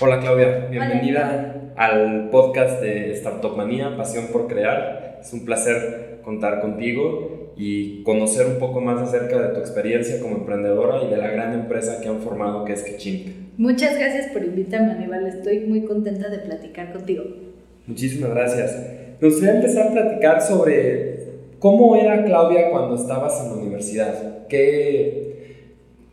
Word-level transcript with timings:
Hola 0.00 0.20
Claudia, 0.20 0.68
bienvenida 0.70 1.72
al 1.74 2.30
podcast 2.30 2.80
de 2.80 3.14
Startup 3.14 3.56
Manía, 3.56 3.96
Pasión 3.96 4.26
por 4.28 4.46
Crear. 4.46 5.18
Es 5.20 5.32
un 5.32 5.44
placer 5.44 6.20
contar 6.22 6.60
contigo 6.60 7.52
y 7.56 8.04
conocer 8.04 8.46
un 8.46 8.60
poco 8.60 8.80
más 8.80 9.02
acerca 9.02 9.40
de 9.40 9.54
tu 9.54 9.58
experiencia 9.58 10.20
como 10.20 10.36
emprendedora 10.36 11.02
y 11.02 11.10
de 11.10 11.16
la 11.16 11.26
gran 11.30 11.52
empresa 11.52 12.00
que 12.00 12.06
han 12.06 12.20
formado 12.20 12.64
que 12.64 12.74
es 12.74 12.84
Kitchink. 12.84 13.26
Muchas 13.56 13.98
gracias 13.98 14.28
por 14.28 14.44
invitarme, 14.44 14.92
Aníbal. 14.92 15.26
Estoy 15.26 15.60
muy 15.66 15.82
contenta 15.82 16.28
de 16.28 16.38
platicar 16.38 16.92
contigo. 16.92 17.24
Muchísimas 17.88 18.30
gracias. 18.30 18.78
Me 19.20 19.28
gustaría 19.28 19.56
empezar 19.56 19.88
a 19.88 19.90
platicar 19.90 20.42
sobre 20.42 21.24
cómo 21.58 21.96
era 21.96 22.24
Claudia 22.24 22.70
cuando 22.70 22.94
estabas 22.94 23.42
en 23.42 23.50
la 23.50 23.56
universidad. 23.56 24.46
¿Qué, 24.46 25.27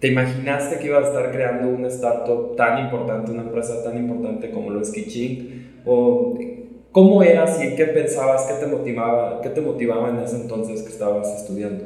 ¿Te 0.05 0.11
imaginaste 0.11 0.77
que 0.77 0.85
ibas 0.85 1.05
a 1.05 1.07
estar 1.07 1.31
creando 1.31 1.67
una 1.67 1.87
startup 1.87 2.55
tan 2.55 2.77
importante, 2.77 3.31
una 3.31 3.41
empresa 3.41 3.83
tan 3.83 3.97
importante 3.97 4.51
como 4.51 4.69
lo 4.69 4.79
es 4.79 4.91
Kitching? 4.91 5.81
¿O 5.83 6.37
cómo 6.91 7.23
eras 7.23 7.59
y 7.59 7.75
qué 7.75 7.85
pensabas, 7.85 8.43
qué 8.43 8.53
te 8.63 8.67
motivaba, 8.67 9.41
qué 9.41 9.49
te 9.49 9.61
motivaba 9.61 10.11
en 10.11 10.19
ese 10.19 10.35
entonces 10.35 10.83
que 10.83 10.89
estabas 10.89 11.41
estudiando? 11.41 11.85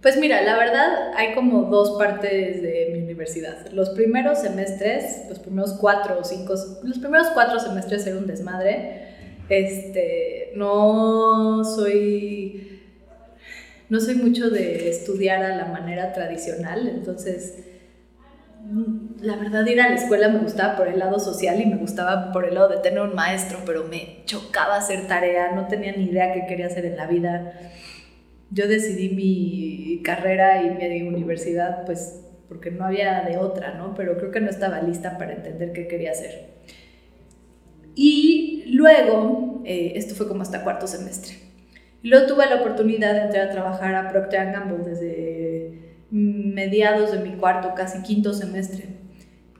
Pues 0.00 0.16
mira, 0.16 0.40
la 0.40 0.56
verdad 0.56 1.12
hay 1.14 1.34
como 1.34 1.64
dos 1.64 1.98
partes 1.98 2.62
de 2.62 2.88
mi 2.94 3.02
universidad. 3.02 3.70
Los 3.72 3.90
primeros 3.90 4.38
semestres, 4.38 5.26
los 5.28 5.38
primeros 5.38 5.74
cuatro 5.74 6.20
o 6.20 6.24
cinco, 6.24 6.54
los 6.82 6.98
primeros 6.98 7.26
cuatro 7.34 7.60
semestres 7.60 8.06
era 8.06 8.16
un 8.16 8.26
desmadre. 8.26 9.08
Este, 9.50 10.52
no 10.54 11.62
soy 11.64 12.67
no 13.88 14.00
soy 14.00 14.16
mucho 14.16 14.50
de 14.50 14.90
estudiar 14.90 15.42
a 15.42 15.56
la 15.56 15.66
manera 15.66 16.12
tradicional, 16.12 16.88
entonces 16.88 17.64
la 19.20 19.36
verdad 19.36 19.64
ir 19.66 19.80
a 19.80 19.88
la 19.88 19.94
escuela 19.94 20.28
me 20.28 20.40
gustaba 20.40 20.76
por 20.76 20.88
el 20.88 20.98
lado 20.98 21.18
social 21.18 21.60
y 21.60 21.66
me 21.66 21.76
gustaba 21.76 22.32
por 22.32 22.44
el 22.44 22.54
lado 22.54 22.68
de 22.68 22.78
tener 22.78 23.00
un 23.00 23.14
maestro, 23.14 23.60
pero 23.64 23.84
me 23.84 24.22
chocaba 24.26 24.76
hacer 24.76 25.06
tarea, 25.06 25.52
no 25.52 25.68
tenía 25.68 25.92
ni 25.92 26.04
idea 26.04 26.34
qué 26.34 26.44
quería 26.46 26.66
hacer 26.66 26.84
en 26.84 26.96
la 26.96 27.06
vida. 27.06 27.52
Yo 28.50 28.68
decidí 28.68 29.10
mi 29.10 30.02
carrera 30.02 30.62
y 30.62 30.70
mi 30.70 31.02
universidad 31.02 31.84
pues 31.86 32.24
porque 32.48 32.70
no 32.70 32.84
había 32.84 33.22
de 33.22 33.36
otra, 33.36 33.74
¿no? 33.74 33.94
Pero 33.94 34.16
creo 34.16 34.30
que 34.30 34.40
no 34.40 34.50
estaba 34.50 34.80
lista 34.80 35.18
para 35.18 35.34
entender 35.34 35.72
qué 35.72 35.86
quería 35.86 36.12
hacer. 36.12 36.58
Y 37.94 38.64
luego, 38.68 39.62
eh, 39.64 39.92
esto 39.96 40.14
fue 40.14 40.28
como 40.28 40.42
hasta 40.42 40.62
cuarto 40.62 40.86
semestre 40.86 41.47
luego 42.02 42.26
tuve 42.26 42.46
la 42.46 42.56
oportunidad 42.56 43.14
de 43.14 43.20
entrar 43.22 43.48
a 43.48 43.50
trabajar 43.50 43.94
a 43.94 44.08
Procter 44.08 44.52
Gamble 44.52 44.84
desde 44.84 45.88
mediados 46.10 47.12
de 47.12 47.18
mi 47.18 47.36
cuarto, 47.36 47.74
casi 47.74 48.02
quinto 48.02 48.32
semestre. 48.32 48.98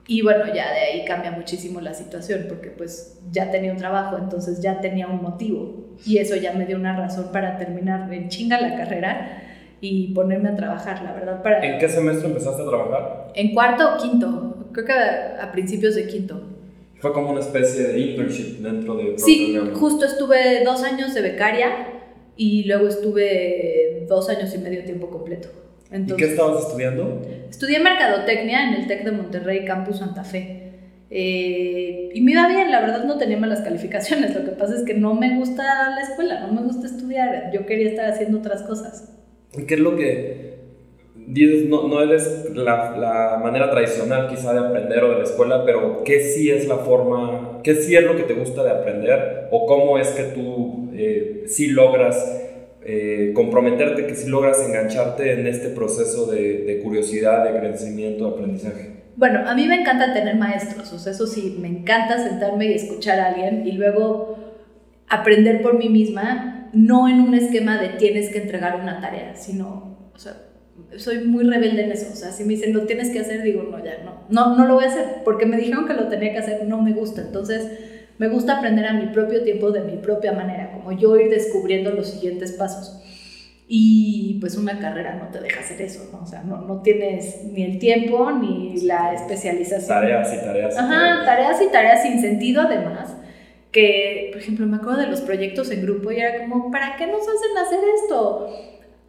Y 0.06 0.22
bueno, 0.22 0.46
ya 0.46 0.72
de 0.72 0.80
ahí 0.80 1.04
cambia 1.04 1.30
muchísimo 1.30 1.82
la 1.82 1.92
situación 1.92 2.46
porque 2.48 2.70
pues 2.70 3.20
ya 3.30 3.50
tenía 3.50 3.72
un 3.72 3.76
trabajo, 3.76 4.16
entonces 4.16 4.62
ya 4.62 4.80
tenía 4.80 5.06
un 5.06 5.22
motivo 5.22 5.96
y 6.06 6.16
eso 6.16 6.34
ya 6.34 6.54
me 6.54 6.64
dio 6.64 6.76
una 6.76 6.96
razón 6.96 7.30
para 7.30 7.58
terminar 7.58 8.10
en 8.12 8.30
chinga 8.30 8.58
la 8.58 8.74
carrera 8.74 9.42
y 9.82 10.14
ponerme 10.14 10.48
a 10.48 10.56
trabajar, 10.56 11.02
la 11.02 11.12
verdad. 11.12 11.42
Para... 11.42 11.62
¿En 11.62 11.78
qué 11.78 11.88
semestre 11.90 12.28
empezaste 12.28 12.62
a 12.62 12.66
trabajar? 12.66 13.32
En 13.34 13.52
cuarto 13.52 13.84
o 13.94 13.98
quinto, 13.98 14.68
creo 14.72 14.86
que 14.86 14.92
a, 14.92 15.52
principios 15.52 15.94
de 15.94 16.06
quinto. 16.06 16.40
Fue 17.00 17.12
como 17.12 17.30
una 17.30 17.40
especie 17.40 17.88
de 17.88 18.00
internship 18.00 18.60
dentro 18.60 18.94
de 18.96 19.04
Procter 19.04 19.20
Sí, 19.20 19.58
justo 19.74 20.06
estuve 20.06 20.64
dos 20.64 20.82
años 20.82 21.12
de 21.12 21.20
becaria 21.20 21.97
y 22.38 22.62
luego 22.64 22.86
estuve 22.86 24.06
dos 24.08 24.30
años 24.30 24.54
y 24.54 24.58
medio 24.58 24.84
tiempo 24.84 25.10
completo. 25.10 25.48
¿Y 25.92 26.14
qué 26.14 26.26
estabas 26.26 26.66
estudiando? 26.66 27.20
Estudié 27.50 27.80
Mercadotecnia 27.80 28.68
en 28.68 28.74
el 28.74 28.86
TEC 28.86 29.04
de 29.04 29.10
Monterrey, 29.10 29.64
Campus 29.64 29.98
Santa 29.98 30.22
Fe. 30.22 30.72
Eh, 31.10 32.10
y 32.14 32.20
me 32.20 32.32
iba 32.32 32.46
bien, 32.48 32.70
la 32.70 32.80
verdad 32.80 33.04
no 33.04 33.18
tenía 33.18 33.38
malas 33.38 33.62
calificaciones, 33.62 34.34
lo 34.34 34.44
que 34.44 34.52
pasa 34.52 34.76
es 34.76 34.84
que 34.84 34.94
no 34.94 35.14
me 35.14 35.36
gusta 35.36 35.62
la 35.90 36.02
escuela, 36.02 36.46
no 36.46 36.52
me 36.52 36.66
gusta 36.66 36.86
estudiar, 36.86 37.50
yo 37.52 37.66
quería 37.66 37.88
estar 37.88 38.10
haciendo 38.10 38.38
otras 38.38 38.62
cosas. 38.62 39.16
¿Y 39.56 39.62
qué 39.62 39.74
es 39.74 39.80
lo 39.80 39.96
que 39.96 40.58
dices? 41.16 41.64
No, 41.64 41.88
no 41.88 42.02
eres 42.02 42.50
la, 42.54 42.94
la, 42.96 43.40
manera 43.42 43.70
tradicional 43.70 44.28
quizá 44.28 44.52
de 44.52 44.60
aprender 44.60 45.02
o 45.02 45.10
de 45.12 45.18
la 45.18 45.24
escuela, 45.24 45.64
pero 45.64 46.04
¿qué 46.04 46.20
sí 46.20 46.50
es 46.50 46.68
la 46.68 46.76
forma, 46.76 47.62
qué 47.64 47.74
sí 47.74 47.96
es 47.96 48.04
lo 48.04 48.14
que 48.14 48.24
te 48.24 48.34
gusta 48.34 48.62
de 48.62 48.70
aprender 48.70 49.48
o 49.50 49.66
cómo 49.66 49.98
es 49.98 50.08
que 50.08 50.24
tú 50.24 50.87
eh, 50.98 51.44
si 51.46 51.68
logras 51.68 52.16
eh, 52.84 53.32
comprometerte, 53.34 54.06
que 54.06 54.14
si 54.14 54.28
logras 54.28 54.60
engancharte 54.66 55.32
en 55.32 55.46
este 55.46 55.68
proceso 55.68 56.26
de, 56.26 56.80
curiosidad, 56.82 57.44
de 57.44 57.58
crecimiento, 57.58 58.26
de 58.26 58.30
aprendizaje. 58.34 59.02
Bueno, 59.14 59.48
a 59.48 59.54
mí 59.54 59.66
me 59.66 59.80
encanta 59.80 60.12
tener 60.14 60.36
maestros, 60.36 60.92
o 60.92 60.98
sea, 60.98 61.12
eso 61.12 61.26
sí, 61.26 61.56
me 61.60 61.68
encanta 61.68 62.18
sentarme 62.18 62.66
y 62.66 62.74
escuchar 62.74 63.20
a 63.20 63.26
alguien 63.28 63.66
y 63.66 63.72
luego 63.72 64.38
aprender 65.08 65.60
por 65.60 65.78
mí 65.78 65.88
misma, 65.88 66.70
no 66.72 67.08
en 67.08 67.20
un 67.20 67.34
esquema 67.34 67.80
de 67.80 67.90
tienes 67.90 68.30
que 68.30 68.38
entregar 68.38 68.80
una 68.80 69.00
tarea, 69.00 69.36
sino, 69.36 70.10
o 70.14 70.18
sea, 70.18 70.36
soy 70.96 71.24
muy 71.24 71.44
rebelde 71.44 71.84
en 71.84 71.92
eso, 71.92 72.12
o 72.12 72.16
sea, 72.16 72.32
si 72.32 72.44
me 72.44 72.54
dicen 72.54 72.72
lo 72.72 72.86
tienes 72.86 73.10
que 73.10 73.20
hacer, 73.20 73.42
digo, 73.42 73.64
no, 73.64 73.84
ya, 73.84 74.02
no, 74.04 74.24
no, 74.30 74.56
no 74.56 74.66
lo 74.66 74.76
voy 74.76 74.84
a 74.84 74.88
hacer, 74.88 75.04
porque 75.24 75.46
me 75.46 75.56
dijeron 75.56 75.86
que 75.86 75.94
lo 75.94 76.08
tenía 76.08 76.32
que 76.32 76.38
hacer, 76.38 76.64
no 76.64 76.80
me 76.80 76.92
gusta, 76.92 77.22
entonces 77.22 77.97
me 78.18 78.28
gusta 78.28 78.58
aprender 78.58 78.84
a 78.86 78.92
mi 78.92 79.06
propio 79.06 79.42
tiempo, 79.42 79.70
de 79.70 79.80
mi 79.80 79.96
propia 79.96 80.32
manera, 80.32 80.72
como 80.72 80.92
yo 80.92 81.16
ir 81.16 81.30
descubriendo 81.30 81.90
los 81.92 82.10
siguientes 82.10 82.52
pasos. 82.52 83.00
Y 83.70 84.38
pues 84.40 84.56
una 84.56 84.78
carrera 84.80 85.16
no 85.16 85.28
te 85.28 85.40
deja 85.40 85.60
hacer 85.60 85.82
eso, 85.82 86.08
¿no? 86.10 86.22
O 86.22 86.26
sea, 86.26 86.42
no, 86.42 86.62
no 86.62 86.80
tienes 86.80 87.44
ni 87.44 87.62
el 87.64 87.78
tiempo 87.78 88.30
ni 88.30 88.80
la 88.80 89.12
especialización. 89.12 90.00
Tareas 90.00 90.34
y 90.34 90.38
tareas. 90.38 90.76
Ajá, 90.76 91.24
tareas 91.24 91.60
y 91.60 91.70
tareas 91.70 92.02
sin 92.02 92.20
sentido 92.20 92.62
además. 92.62 93.14
Que, 93.70 94.30
por 94.32 94.40
ejemplo, 94.40 94.66
me 94.66 94.78
acuerdo 94.78 95.00
de 95.00 95.08
los 95.08 95.20
proyectos 95.20 95.70
en 95.70 95.82
grupo 95.82 96.10
y 96.10 96.16
era 96.16 96.38
como, 96.38 96.70
¿para 96.70 96.96
qué 96.96 97.06
nos 97.06 97.20
hacen 97.20 97.58
hacer 97.58 97.80
esto? 98.02 98.48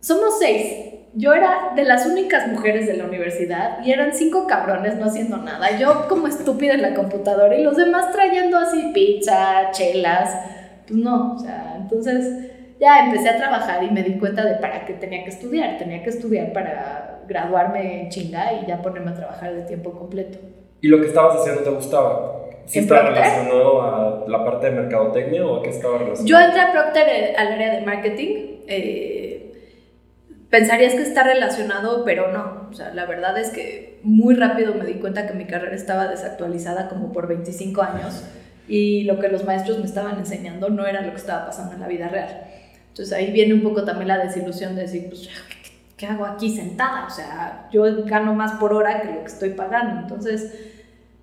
Somos 0.01 0.37
seis, 0.39 0.88
yo 1.13 1.33
era 1.33 1.71
de 1.75 1.83
las 1.83 2.05
únicas 2.05 2.47
mujeres 2.47 2.87
de 2.87 2.95
la 2.95 3.05
universidad 3.05 3.83
y 3.83 3.91
eran 3.91 4.13
cinco 4.13 4.47
cabrones 4.47 4.97
no 4.97 5.05
haciendo 5.05 5.37
nada. 5.37 5.77
Yo 5.77 6.07
como 6.07 6.27
estúpida 6.27 6.73
en 6.73 6.81
la 6.81 6.93
computadora 6.93 7.55
y 7.57 7.63
los 7.63 7.77
demás 7.77 8.11
trayendo 8.11 8.57
así 8.57 8.91
pizza, 8.93 9.71
chelas. 9.71 10.35
Pues 10.87 10.99
no, 10.99 11.35
o 11.35 11.39
sea, 11.39 11.75
entonces 11.77 12.51
ya 12.79 13.05
empecé 13.05 13.29
a 13.29 13.37
trabajar 13.37 13.83
y 13.83 13.91
me 13.91 14.03
di 14.03 14.17
cuenta 14.17 14.45
de 14.45 14.55
para 14.55 14.85
qué 14.85 14.93
tenía 14.93 15.23
que 15.23 15.29
estudiar. 15.29 15.77
Tenía 15.77 16.03
que 16.03 16.09
estudiar 16.09 16.53
para 16.53 17.21
graduarme 17.27 18.03
en 18.03 18.09
chinga 18.09 18.53
y 18.53 18.67
ya 18.67 18.81
ponerme 18.81 19.11
a 19.11 19.15
trabajar 19.15 19.53
de 19.53 19.63
tiempo 19.63 19.91
completo. 19.91 20.37
¿Y 20.81 20.87
lo 20.87 21.01
que 21.01 21.07
estabas 21.07 21.39
haciendo 21.39 21.61
te 21.61 21.69
gustaba? 21.71 22.35
¿Sí 22.65 22.79
estaba 22.79 23.09
relacionado 23.09 23.81
a 23.81 24.25
la 24.27 24.45
parte 24.45 24.69
de 24.69 24.73
mercadotecnia 24.73 25.45
o 25.45 25.57
a 25.57 25.63
qué 25.63 25.69
estaba 25.69 25.97
relacionado? 25.97 26.27
Yo 26.27 26.39
entré 26.39 26.61
a 26.61 26.71
Procter 26.71 27.07
eh, 27.09 27.35
al 27.35 27.53
área 27.53 27.73
de 27.73 27.81
marketing. 27.81 28.59
Eh, 28.67 29.18
pensarías 30.49 30.93
que 30.93 31.03
está 31.03 31.23
relacionado, 31.23 32.03
pero 32.03 32.31
no. 32.31 32.67
O 32.69 32.73
sea, 32.73 32.93
la 32.93 33.05
verdad 33.05 33.37
es 33.37 33.49
que 33.49 33.99
muy 34.03 34.35
rápido 34.35 34.73
me 34.73 34.85
di 34.85 34.95
cuenta 34.95 35.27
que 35.27 35.33
mi 35.33 35.45
carrera 35.45 35.75
estaba 35.75 36.07
desactualizada 36.07 36.89
como 36.89 37.11
por 37.11 37.27
25 37.27 37.81
años 37.81 38.23
y 38.67 39.03
lo 39.03 39.19
que 39.19 39.29
los 39.29 39.45
maestros 39.45 39.79
me 39.79 39.85
estaban 39.85 40.19
enseñando 40.19 40.69
no 40.69 40.85
era 40.85 41.01
lo 41.01 41.11
que 41.11 41.17
estaba 41.17 41.45
pasando 41.45 41.73
en 41.73 41.81
la 41.81 41.87
vida 41.87 42.07
real. 42.07 42.43
Entonces 42.89 43.13
ahí 43.13 43.31
viene 43.31 43.53
un 43.53 43.63
poco 43.63 43.83
también 43.83 44.07
la 44.07 44.17
desilusión 44.17 44.75
de 44.75 44.83
decir, 44.83 45.07
pues, 45.09 45.29
¿qué, 45.97 46.05
hago 46.05 46.25
aquí 46.25 46.55
sentada? 46.55 47.07
O 47.07 47.09
sea, 47.09 47.67
yo 47.71 48.05
gano 48.05 48.33
más 48.33 48.53
por 48.53 48.73
hora 48.73 49.01
que 49.01 49.11
lo 49.11 49.19
que 49.21 49.27
estoy 49.27 49.51
pagando. 49.51 50.01
Entonces, 50.01 50.53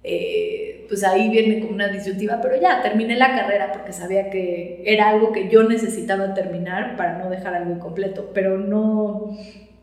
eh, 0.02 0.75
pues 0.88 1.04
ahí 1.04 1.30
viene 1.30 1.60
como 1.60 1.74
una 1.74 1.88
disyuntiva, 1.88 2.40
pero 2.40 2.60
ya 2.60 2.82
terminé 2.82 3.16
la 3.16 3.34
carrera 3.34 3.72
porque 3.72 3.92
sabía 3.92 4.30
que 4.30 4.82
era 4.84 5.10
algo 5.10 5.32
que 5.32 5.48
yo 5.48 5.62
necesitaba 5.64 6.34
terminar 6.34 6.96
para 6.96 7.18
no 7.18 7.30
dejar 7.30 7.54
algo 7.54 7.72
incompleto, 7.72 8.30
pero 8.32 8.58
no, 8.58 9.36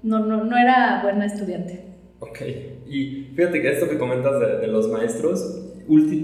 no, 0.03 0.19
no, 0.19 0.43
no 0.43 0.57
era 0.57 1.01
buena 1.03 1.25
estudiante. 1.25 1.81
Ok, 2.19 2.39
y 2.87 3.31
fíjate 3.35 3.61
que 3.61 3.71
esto 3.71 3.89
que 3.89 3.97
comentas 3.97 4.39
de, 4.39 4.67
los 4.67 4.89
maestros, 4.89 5.69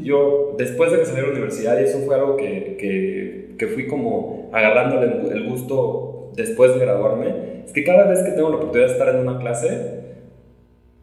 yo 0.03 0.55
después 0.57 0.91
de 0.91 0.99
que 0.99 1.05
salí 1.05 1.21
de 1.21 1.27
la 1.27 1.33
universidad, 1.33 1.79
y 1.79 1.83
eso 1.83 1.99
fue 1.99 2.15
algo 2.15 2.37
que, 2.37 2.77
que, 2.79 3.55
que 3.57 3.67
fui 3.67 3.87
como 3.87 4.49
agarrándole 4.53 5.33
el 5.33 5.49
gusto 5.49 6.31
después 6.35 6.73
de 6.73 6.79
graduarme, 6.79 7.49
es 7.65 7.73
que 7.73 7.83
cada 7.83 8.07
vez 8.07 8.23
que 8.23 8.31
tengo 8.31 8.49
la 8.49 8.55
oportunidad 8.55 8.87
de 8.87 8.93
estar 8.93 9.09
en 9.15 9.27
una 9.27 9.39
clase, 9.39 9.98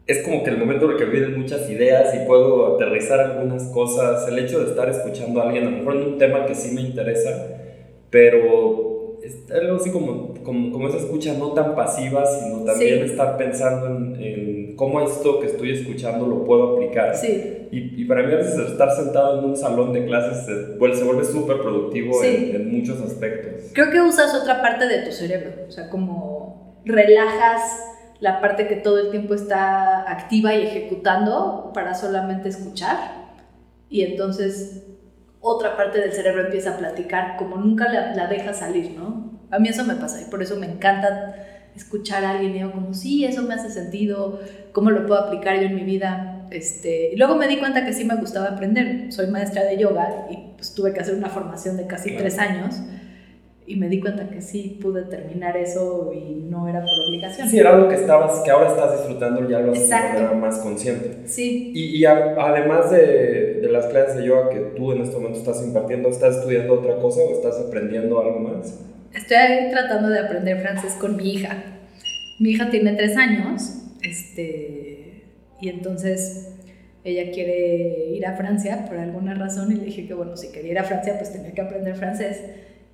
es 0.07 0.23
como 0.23 0.41
que 0.43 0.51
el 0.51 0.57
momento 0.57 0.85
en 0.85 0.91
el 0.91 0.97
que 0.97 1.05
vienen 1.05 1.37
muchas 1.37 1.69
ideas 1.69 2.15
y 2.15 2.25
puedo 2.25 2.75
aterrizar 2.75 3.19
algunas 3.19 3.63
cosas, 3.65 4.25
el 4.29 4.39
hecho 4.39 4.59
de 4.59 4.69
estar 4.69 4.89
escuchando 4.89 5.41
a 5.41 5.47
alguien, 5.47 5.67
a 5.67 5.69
lo 5.69 5.77
mejor 5.77 5.97
en 5.97 6.03
un 6.03 6.17
tema 6.17 6.45
que 6.45 6.55
sí 6.55 6.73
me 6.73 6.81
interesa, 6.81 7.47
pero 8.09 9.17
es 9.21 9.51
algo 9.51 9.75
así 9.75 9.91
como, 9.91 10.33
como, 10.43 10.71
como 10.71 10.87
esa 10.87 10.99
escucha 10.99 11.33
no 11.33 11.51
tan 11.51 11.75
pasiva, 11.75 12.25
sino 12.25 12.63
también 12.63 13.03
estar 13.03 13.35
pensando 13.35 13.87
en, 14.17 14.75
cómo 14.77 15.01
esto 15.01 15.39
que 15.39 15.47
estoy 15.47 15.71
escuchando 15.71 16.25
lo 16.25 16.45
puedo 16.45 16.75
aplicar. 16.75 17.15
Sí. 17.15 17.67
Y, 17.71 18.01
y, 18.01 18.05
para 18.05 18.23
mí 18.23 18.31
a 18.31 18.37
veces 18.37 18.57
estar 18.59 18.91
sentado 18.91 19.39
en 19.39 19.45
un 19.45 19.57
salón 19.57 19.91
de 19.91 20.05
clases 20.05 20.45
se 20.45 20.77
vuelve, 20.77 20.95
se 20.95 21.03
vuelve 21.03 21.25
súper 21.25 21.57
productivo 21.57 22.23
en, 22.23 22.55
en 22.55 22.71
muchos 22.71 23.01
aspectos. 23.01 23.71
Creo 23.73 23.91
que 23.91 23.99
usas 24.01 24.33
otra 24.35 24.61
parte 24.61 24.87
de 24.87 24.99
tu 24.99 25.11
cerebro, 25.11 25.49
o 25.67 25.71
sea, 25.71 25.89
como 25.89 26.81
relajas 26.85 27.61
la 28.19 28.41
parte 28.41 28.67
que 28.67 28.75
todo 28.75 28.99
el 28.99 29.11
tiempo 29.11 29.33
está 29.33 30.09
activa 30.11 30.53
y 30.55 30.63
ejecutando 30.63 31.71
para 31.73 31.93
solamente 31.93 32.49
escuchar. 32.49 33.27
y 33.89 34.01
entonces 34.01 34.83
otra 35.39 35.77
parte 35.77 35.99
del 36.01 36.11
cerebro 36.11 36.45
empieza 36.45 36.75
a 36.75 36.77
platicar 36.77 37.37
como 37.37 37.57
nunca 37.57 37.91
la, 37.91 38.13
la 38.15 38.27
deja 38.27 38.53
salir, 38.53 38.91
¿no? 38.97 39.39
A 39.49 39.59
mí 39.59 39.69
eso 39.69 39.85
me 39.85 39.95
pasa 39.95 40.21
y 40.21 40.25
por 40.25 40.41
eso 40.41 40.57
me 40.57 40.65
encanta 40.65 41.35
escuchar 41.75 42.25
a 42.25 42.31
alguien 42.31 42.51
y 42.51 42.53
digo 42.55 42.71
como, 42.71 42.93
sí, 42.93 43.23
eso 43.23 43.43
me 43.43 43.53
hace 43.53 43.69
sentido, 43.69 44.41
cómo 44.73 44.91
lo 44.91 45.05
puedo 45.05 45.21
aplicar 45.21 45.55
yo 45.55 45.67
en 45.67 45.75
mi 45.75 45.83
vida. 45.83 46.45
Este, 46.49 47.13
y 47.13 47.15
luego 47.17 47.35
me 47.35 47.47
di 47.47 47.57
cuenta 47.57 47.85
que 47.85 47.93
sí 47.93 48.03
me 48.03 48.15
gustaba 48.15 48.47
aprender. 48.47 49.11
Soy 49.13 49.27
maestra 49.27 49.63
de 49.63 49.77
yoga 49.77 50.27
y 50.29 50.53
pues 50.55 50.73
tuve 50.73 50.91
que 50.93 50.99
hacer 50.99 51.15
una 51.15 51.29
formación 51.29 51.77
de 51.77 51.87
casi 51.87 52.15
tres 52.17 52.39
años 52.39 52.81
y 53.67 53.75
me 53.75 53.89
di 53.89 53.99
cuenta 53.99 54.29
que 54.29 54.41
sí 54.41 54.79
pude 54.81 55.03
terminar 55.03 55.57
eso 55.57 56.13
y 56.13 56.45
no 56.49 56.69
era 56.69 56.79
por 56.79 56.89
obligación. 57.09 57.49
Sí, 57.49 57.59
era 57.59 57.75
algo 57.75 57.89
que 57.89 57.95
estabas, 57.95 58.39
que 58.39 58.49
ahora 58.49 58.69
estás 58.69 58.93
disfrutando 58.93 59.47
ya 59.49 59.59
lo 59.59 59.73
manera 59.73 60.31
más 60.31 60.59
consciente. 60.59 61.27
Sí. 61.27 61.73
Y, 61.75 61.97
y 61.97 62.05
además 62.05 62.89
de, 62.91 63.59
de, 63.61 63.67
las 63.67 63.87
clases 63.87 64.15
de 64.15 64.25
yoga 64.25 64.49
que 64.49 64.59
tú 64.77 64.93
en 64.93 65.01
este 65.01 65.17
momento 65.17 65.39
estás 65.39 65.61
impartiendo, 65.61 66.07
¿estás 66.07 66.37
estudiando 66.37 66.75
otra 66.75 66.95
cosa 66.95 67.19
o 67.19 67.33
estás 67.33 67.59
aprendiendo 67.59 68.21
algo 68.21 68.39
más? 68.39 68.79
Estoy 69.13 69.69
tratando 69.69 70.07
de 70.09 70.19
aprender 70.19 70.61
francés 70.61 70.93
con 70.93 71.17
mi 71.17 71.33
hija. 71.33 71.61
Mi 72.39 72.51
hija 72.51 72.69
tiene 72.69 72.93
tres 72.93 73.17
años, 73.17 73.81
este, 74.01 75.23
y 75.59 75.67
entonces 75.67 76.55
ella 77.03 77.31
quiere 77.31 78.11
ir 78.11 78.25
a 78.25 78.37
Francia 78.37 78.85
por 78.87 78.97
alguna 78.97 79.33
razón 79.33 79.73
y 79.73 79.75
le 79.75 79.85
dije 79.85 80.07
que 80.07 80.13
bueno, 80.13 80.37
si 80.37 80.53
quería 80.53 80.71
ir 80.71 80.79
a 80.79 80.83
Francia 80.83 81.15
pues 81.17 81.33
tenía 81.33 81.51
que 81.51 81.61
aprender 81.61 81.95
francés. 81.95 82.41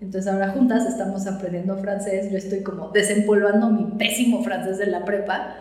Entonces 0.04 0.32
ahora 0.32 0.50
juntas 0.50 0.86
estamos 0.86 1.26
aprendiendo 1.28 1.78
francés, 1.78 2.30
yo 2.30 2.38
estoy 2.38 2.62
como 2.62 2.90
desempolvando 2.90 3.70
mi 3.70 3.86
pésimo 3.98 4.44
francés 4.44 4.78
de 4.78 4.88
la 4.88 5.06
prepa, 5.06 5.56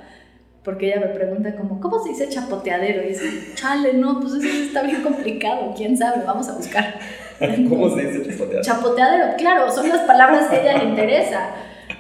porque 0.65 0.89
ella 0.89 1.01
me 1.01 1.15
pregunta 1.15 1.55
como, 1.55 1.81
¿cómo 1.81 2.03
se 2.03 2.09
dice 2.09 2.29
chapoteadero? 2.29 3.05
Y 3.05 3.11
dice, 3.11 3.55
chale, 3.55 3.95
no, 3.95 4.19
pues 4.19 4.35
eso 4.35 4.65
está 4.65 4.83
bien 4.83 5.01
complicado, 5.03 5.73
quién 5.77 5.97
sabe, 5.97 6.25
vamos 6.27 6.49
a 6.49 6.57
buscar. 6.57 6.99
¿Cómo 7.69 7.95
se 7.95 8.09
dice 8.09 8.31
chapoteadero? 8.31 8.63
Chapoteadero, 8.63 9.37
claro, 9.39 9.71
son 9.71 9.89
las 9.89 10.01
palabras 10.01 10.49
que 10.49 10.57
a 10.57 10.61
ella 10.61 10.83
le 10.83 10.91
interesa. 10.91 11.51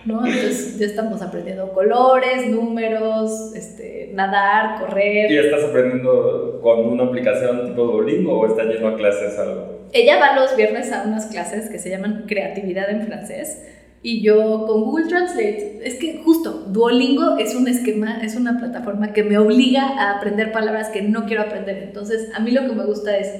¿no? 0.04 0.26
Entonces 0.26 0.78
ya 0.80 0.86
estamos 0.86 1.22
aprendiendo 1.22 1.72
colores, 1.72 2.48
números, 2.48 3.54
este, 3.54 4.10
nadar, 4.14 4.80
correr. 4.80 5.30
¿Y 5.30 5.38
estás 5.38 5.62
aprendiendo 5.62 6.58
con 6.60 6.86
una 6.86 7.04
aplicación 7.04 7.68
tipo 7.68 7.84
Duolingo 7.84 8.36
o 8.36 8.46
estás 8.46 8.66
yendo 8.66 8.88
a 8.88 8.96
clases 8.96 9.38
algo? 9.38 9.71
Ella 9.92 10.18
va 10.18 10.34
los 10.34 10.56
viernes 10.56 10.90
a 10.90 11.02
unas 11.02 11.26
clases 11.26 11.68
que 11.68 11.78
se 11.78 11.90
llaman 11.90 12.24
creatividad 12.26 12.90
en 12.90 13.06
francés. 13.06 13.62
Y 14.02 14.22
yo 14.22 14.66
con 14.66 14.82
Google 14.82 15.06
Translate, 15.06 15.80
es 15.84 15.94
que 15.94 16.22
justo 16.24 16.64
Duolingo 16.68 17.36
es 17.36 17.54
un 17.54 17.68
esquema, 17.68 18.20
es 18.22 18.34
una 18.34 18.58
plataforma 18.58 19.12
que 19.12 19.22
me 19.22 19.38
obliga 19.38 19.82
a 19.82 20.16
aprender 20.16 20.50
palabras 20.50 20.88
que 20.88 21.02
no 21.02 21.26
quiero 21.26 21.42
aprender. 21.42 21.82
Entonces, 21.82 22.30
a 22.34 22.40
mí 22.40 22.50
lo 22.50 22.62
que 22.62 22.74
me 22.74 22.84
gusta 22.84 23.16
es, 23.16 23.32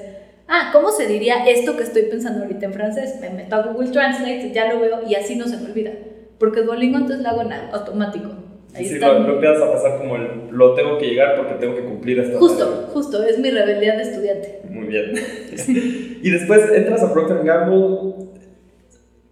ah, 0.47 0.71
¿cómo 0.73 0.93
se 0.93 1.09
diría 1.09 1.47
esto 1.49 1.77
que 1.77 1.83
estoy 1.83 2.03
pensando 2.03 2.45
ahorita 2.45 2.67
en 2.67 2.75
francés? 2.75 3.17
Me 3.21 3.31
meto 3.31 3.57
a 3.57 3.63
Google 3.63 3.91
Translate, 3.91 4.53
ya 4.53 4.73
lo 4.73 4.79
veo 4.79 5.01
y 5.09 5.15
así 5.17 5.35
no 5.35 5.49
se 5.49 5.57
me 5.57 5.67
olvida. 5.67 5.93
Porque 6.39 6.61
Duolingo 6.61 6.99
entonces 6.99 7.25
lo 7.25 7.31
hago 7.31 7.43
en 7.43 7.53
automático. 7.73 8.42
Ahí 8.75 8.87
sí, 8.87 8.95
está. 8.95 9.19
Lo, 9.19 9.35
empiezas 9.35 9.63
a 9.63 9.73
pasar 9.73 9.99
como 9.99 10.17
el, 10.17 10.49
lo 10.51 10.75
tengo 10.75 10.99
que 10.99 11.07
llegar 11.07 11.37
porque 11.37 11.55
tengo 11.55 11.77
que 11.77 11.85
cumplir 11.85 12.21
esta 12.21 12.39
Justo, 12.39 12.89
justo, 12.93 13.23
es 13.23 13.39
mi 13.39 13.51
rebeldía 13.51 13.97
de 13.97 14.03
estudiante. 14.03 14.61
Muy 14.69 14.87
bien. 14.87 15.13
y 16.23 16.31
después 16.31 16.71
entras 16.73 17.03
a 17.03 17.13
Procter 17.13 17.45
Gamble, 17.45 18.23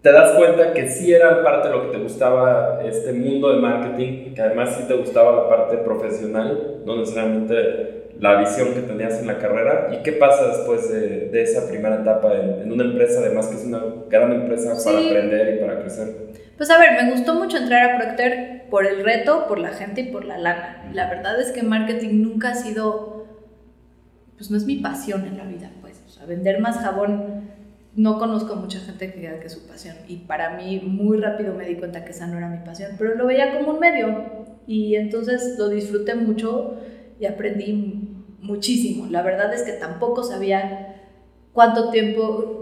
te 0.02 0.12
das 0.12 0.32
cuenta 0.32 0.72
que 0.72 0.88
sí 0.88 1.12
era 1.12 1.42
parte 1.42 1.68
de 1.68 1.74
lo 1.74 1.82
que 1.84 1.96
te 1.96 2.02
gustaba 2.02 2.80
este 2.84 3.12
mundo 3.12 3.54
de 3.54 3.60
marketing, 3.60 4.34
que 4.34 4.40
además 4.40 4.76
sí 4.76 4.84
te 4.88 4.94
gustaba 4.94 5.42
la 5.42 5.48
parte 5.48 5.76
profesional, 5.78 6.80
no 6.84 6.96
necesariamente 6.96 8.00
la 8.18 8.38
visión 8.40 8.74
que 8.74 8.80
tenías 8.80 9.20
en 9.20 9.26
la 9.26 9.38
carrera. 9.38 9.88
¿Y 9.92 10.02
qué 10.02 10.12
pasa 10.12 10.48
después 10.48 10.90
de, 10.90 11.28
de 11.28 11.42
esa 11.42 11.68
primera 11.68 11.96
etapa 11.96 12.34
en, 12.34 12.70
una 12.70 12.84
empresa, 12.84 13.20
además 13.20 13.48
que 13.48 13.56
es 13.56 13.64
una 13.64 13.82
gran 14.08 14.32
empresa 14.32 14.74
para 14.84 14.98
aprender 14.98 15.56
y 15.56 15.60
para 15.60 15.80
crecer? 15.80 16.08
Pues 16.60 16.68
a 16.68 16.78
ver, 16.78 17.02
me 17.02 17.10
gustó 17.10 17.36
mucho 17.36 17.56
entrar 17.56 17.90
a 17.90 17.96
Procter 17.96 18.66
por 18.68 18.86
el 18.86 19.02
reto, 19.02 19.46
por 19.48 19.58
la 19.58 19.70
gente 19.70 20.02
y 20.02 20.12
por 20.12 20.26
la 20.26 20.36
lana. 20.36 20.90
La 20.92 21.08
verdad 21.08 21.40
es 21.40 21.52
que 21.52 21.62
marketing 21.62 22.20
nunca 22.20 22.50
ha 22.50 22.54
sido, 22.54 23.24
pues 24.36 24.50
no 24.50 24.58
es 24.58 24.66
mi 24.66 24.76
pasión 24.76 25.24
en 25.24 25.38
la 25.38 25.44
vida, 25.44 25.70
pues. 25.80 26.02
O 26.06 26.10
sea, 26.10 26.26
vender 26.26 26.60
más 26.60 26.76
jabón, 26.76 27.48
no 27.94 28.18
conozco 28.18 28.52
a 28.52 28.56
mucha 28.56 28.78
gente 28.78 29.10
que 29.10 29.20
diga 29.20 29.40
que 29.40 29.46
es 29.46 29.54
su 29.54 29.66
pasión. 29.66 29.96
Y 30.06 30.16
para 30.16 30.50
mí 30.50 30.82
muy 30.84 31.18
rápido 31.18 31.54
me 31.54 31.64
di 31.64 31.76
cuenta 31.76 32.04
que 32.04 32.10
esa 32.10 32.26
no 32.26 32.36
era 32.36 32.50
mi 32.50 32.62
pasión, 32.62 32.90
pero 32.98 33.14
lo 33.14 33.24
veía 33.24 33.56
como 33.56 33.70
un 33.70 33.80
medio. 33.80 34.44
Y 34.66 34.96
entonces 34.96 35.56
lo 35.58 35.70
disfruté 35.70 36.14
mucho 36.14 36.76
y 37.18 37.24
aprendí 37.24 38.26
muchísimo. 38.42 39.06
La 39.06 39.22
verdad 39.22 39.54
es 39.54 39.62
que 39.62 39.72
tampoco 39.72 40.24
sabía 40.24 40.96
cuánto 41.54 41.90
tiempo 41.90 42.59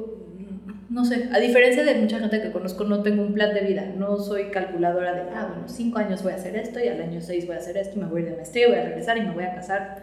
no 0.99 1.05
sé, 1.05 1.29
a 1.33 1.39
diferencia 1.39 1.85
de 1.85 1.95
mucha 1.95 2.19
gente 2.19 2.43
que 2.43 2.50
conozco, 2.50 2.83
no 2.83 3.05
tengo 3.05 3.23
un 3.23 3.33
plan 3.33 3.55
de 3.55 3.61
vida, 3.61 3.87
no 3.97 4.19
soy 4.19 4.50
calculadora 4.50 5.15
de, 5.15 5.31
ah, 5.33 5.47
bueno, 5.49 5.69
cinco 5.69 6.00
años 6.00 6.25
voy 6.25 6.33
a 6.33 6.35
hacer 6.35 6.56
esto 6.56 6.81
y 6.81 6.89
al 6.89 7.00
año 7.00 7.21
seis 7.21 7.47
voy 7.47 7.55
a 7.55 7.61
hacer 7.61 7.77
esto, 7.77 8.00
me 8.00 8.06
voy 8.06 8.23
a 8.23 8.25
ir 8.25 8.31
de 8.31 8.37
maestría, 8.37 8.67
voy 8.67 8.79
a 8.79 8.83
regresar 8.83 9.17
y 9.17 9.21
me 9.21 9.31
voy 9.31 9.45
a 9.45 9.55
casar. 9.55 10.03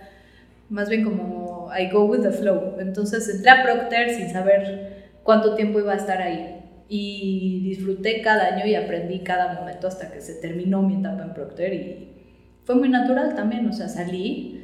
Más 0.70 0.88
bien 0.88 1.04
como 1.04 1.70
I 1.78 1.90
go 1.92 2.06
with 2.06 2.22
the 2.22 2.32
flow. 2.32 2.78
Entonces 2.80 3.28
entré 3.28 3.50
a 3.50 3.62
Procter 3.62 4.10
sin 4.16 4.30
saber 4.30 5.10
cuánto 5.24 5.56
tiempo 5.56 5.80
iba 5.80 5.92
a 5.92 5.98
estar 5.98 6.22
ahí 6.22 6.64
y 6.88 7.60
disfruté 7.66 8.22
cada 8.22 8.56
año 8.56 8.66
y 8.66 8.76
aprendí 8.76 9.20
cada 9.20 9.54
momento 9.54 9.90
hasta 9.90 10.14
que 10.14 10.22
se 10.22 10.36
terminó 10.36 10.82
mi 10.82 10.96
etapa 11.02 11.24
en 11.24 11.34
Procter 11.34 11.74
y 11.74 12.14
fue 12.64 12.76
muy 12.76 12.88
natural 12.88 13.36
también, 13.36 13.68
o 13.68 13.74
sea, 13.74 13.90
salí 13.90 14.62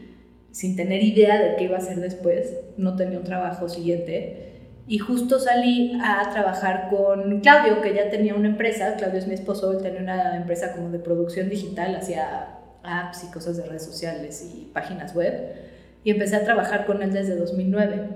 sin 0.52 0.78
tener 0.78 1.04
idea 1.04 1.42
de 1.42 1.58
qué 1.58 1.66
iba 1.66 1.76
a 1.76 1.80
hacer 1.80 2.00
después, 2.00 2.58
no 2.78 2.96
tenía 2.96 3.20
un 3.20 3.26
trabajo 3.26 3.68
siguiente 3.68 4.52
y 4.88 4.98
justo 4.98 5.40
salí 5.40 6.00
a 6.04 6.30
trabajar 6.32 6.90
con 6.90 7.40
Claudio, 7.42 7.82
que 7.82 7.94
ya 7.94 8.10
tenía 8.10 8.36
una 8.36 8.50
empresa, 8.50 8.96
Claudio 8.98 9.20
es 9.20 9.28
mi 9.28 9.34
esposo, 9.34 9.72
él 9.72 9.82
tenía 9.82 10.02
una 10.02 10.36
empresa 10.36 10.74
como 10.74 10.90
de 10.90 11.00
producción 11.00 11.50
digital, 11.50 11.96
hacía 11.96 12.58
apps 12.84 13.24
y 13.24 13.32
cosas 13.32 13.58
de 13.58 13.66
redes 13.66 13.86
sociales 13.86 14.50
y 14.54 14.66
páginas 14.74 15.16
web, 15.16 15.56
y 16.04 16.12
empecé 16.12 16.36
a 16.36 16.44
trabajar 16.44 16.86
con 16.86 17.02
él 17.04 17.14
desde 17.14 17.36
2009. 17.36 18.10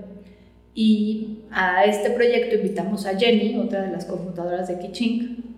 Y 0.74 1.44
a 1.50 1.84
este 1.84 2.10
proyecto 2.10 2.56
invitamos 2.56 3.06
a 3.06 3.16
Jenny, 3.16 3.56
otra 3.58 3.82
de 3.82 3.90
las 3.90 4.04
computadoras 4.04 4.68
de 4.68 4.78
Kiching, 4.78 5.56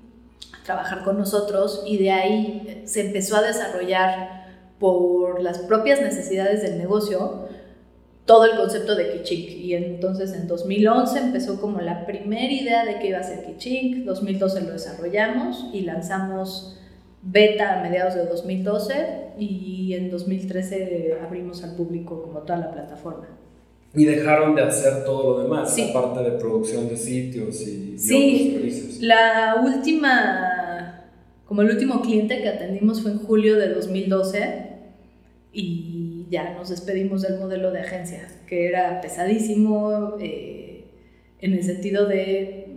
a 0.61 0.65
trabajar 0.65 1.03
con 1.03 1.19
nosotros. 1.19 1.83
Y 1.87 1.99
de 1.99 2.13
ahí 2.13 2.83
se 2.85 3.07
empezó 3.07 3.37
a 3.37 3.43
desarrollar 3.43 4.47
por 4.79 5.43
las 5.43 5.59
propias 5.59 6.01
necesidades 6.01 6.63
del 6.63 6.79
negocio 6.79 7.48
todo 8.29 8.45
el 8.45 8.59
concepto 8.59 8.95
de 8.95 9.11
Kichink. 9.11 9.49
Y 9.59 9.75
entonces 9.75 10.35
en 10.35 10.47
2011 10.47 11.19
empezó 11.19 11.59
como 11.59 11.81
la 11.81 12.05
primera 12.05 12.53
idea 12.53 12.85
de 12.85 12.99
que 12.99 13.09
iba 13.09 13.19
a 13.19 13.23
ser 13.23 13.47
Kichink, 13.47 14.05
2012 14.05 14.61
lo 14.61 14.73
desarrollamos 14.73 15.65
y 15.73 15.81
lanzamos 15.81 16.79
beta 17.23 17.81
a 17.81 17.83
mediados 17.83 18.15
de 18.17 18.27
2012 18.27 19.33
y 19.39 19.95
en 19.95 20.11
2013 20.11 21.17
abrimos 21.27 21.65
al 21.65 21.75
público 21.75 22.23
como 22.23 22.41
toda 22.41 22.59
la 22.59 22.71
plataforma. 22.71 23.29
Y 23.95 24.05
dejaron 24.05 24.55
de 24.55 24.63
hacer 24.63 25.05
todo 25.07 25.39
lo 25.39 25.43
demás, 25.45 25.75
sí. 25.75 25.89
aparte 25.89 26.23
de 26.23 26.33
producción 26.33 26.87
de 26.87 26.99
sitios 26.99 27.63
y, 27.63 27.95
y 27.95 27.99
sí, 27.99 28.15
otros 28.15 28.53
servicios. 28.53 29.01
La 29.01 29.57
última, 29.65 31.09
como 31.47 31.63
el 31.63 31.71
último 31.71 32.03
cliente 32.03 32.43
que 32.43 32.49
atendimos 32.51 33.01
fue 33.01 33.11
en 33.11 33.21
julio 33.21 33.57
de 33.57 33.71
2012 33.71 34.69
y 35.51 35.98
ya 36.29 36.55
nos 36.55 36.69
despedimos 36.69 37.23
del 37.23 37.39
modelo 37.39 37.71
de 37.71 37.81
agencia, 37.81 38.29
que 38.47 38.69
era 38.69 39.01
pesadísimo 39.01 40.15
eh, 40.21 40.85
en 41.41 41.53
el 41.53 41.63
sentido 41.63 42.07
de 42.07 42.69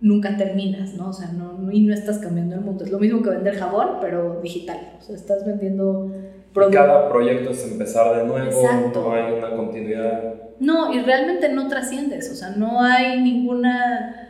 nunca 0.00 0.36
terminas, 0.36 0.94
¿no? 0.94 1.08
O 1.08 1.12
sea, 1.12 1.28
no, 1.28 1.70
y 1.72 1.80
no 1.80 1.94
estás 1.94 2.18
cambiando 2.18 2.56
el 2.56 2.60
mundo. 2.60 2.84
Es 2.84 2.90
lo 2.90 2.98
mismo 2.98 3.22
que 3.22 3.30
vender 3.30 3.56
jabón, 3.56 3.98
pero 4.00 4.40
digital. 4.42 4.96
O 4.98 5.02
sea, 5.02 5.16
estás 5.16 5.46
vendiendo 5.46 6.10
productos. 6.52 6.86
Cada 6.86 7.08
proyecto 7.08 7.50
es 7.50 7.64
empezar 7.64 8.16
de 8.16 8.24
nuevo, 8.24 8.60
Exacto. 8.60 9.02
no 9.02 9.14
hay 9.14 9.32
una 9.32 9.56
continuidad. 9.56 10.34
No, 10.60 10.92
y 10.92 11.00
realmente 11.00 11.48
no 11.48 11.68
trasciendes, 11.68 12.30
o 12.30 12.34
sea, 12.34 12.50
no 12.50 12.80
hay 12.80 13.20
ninguna 13.20 14.24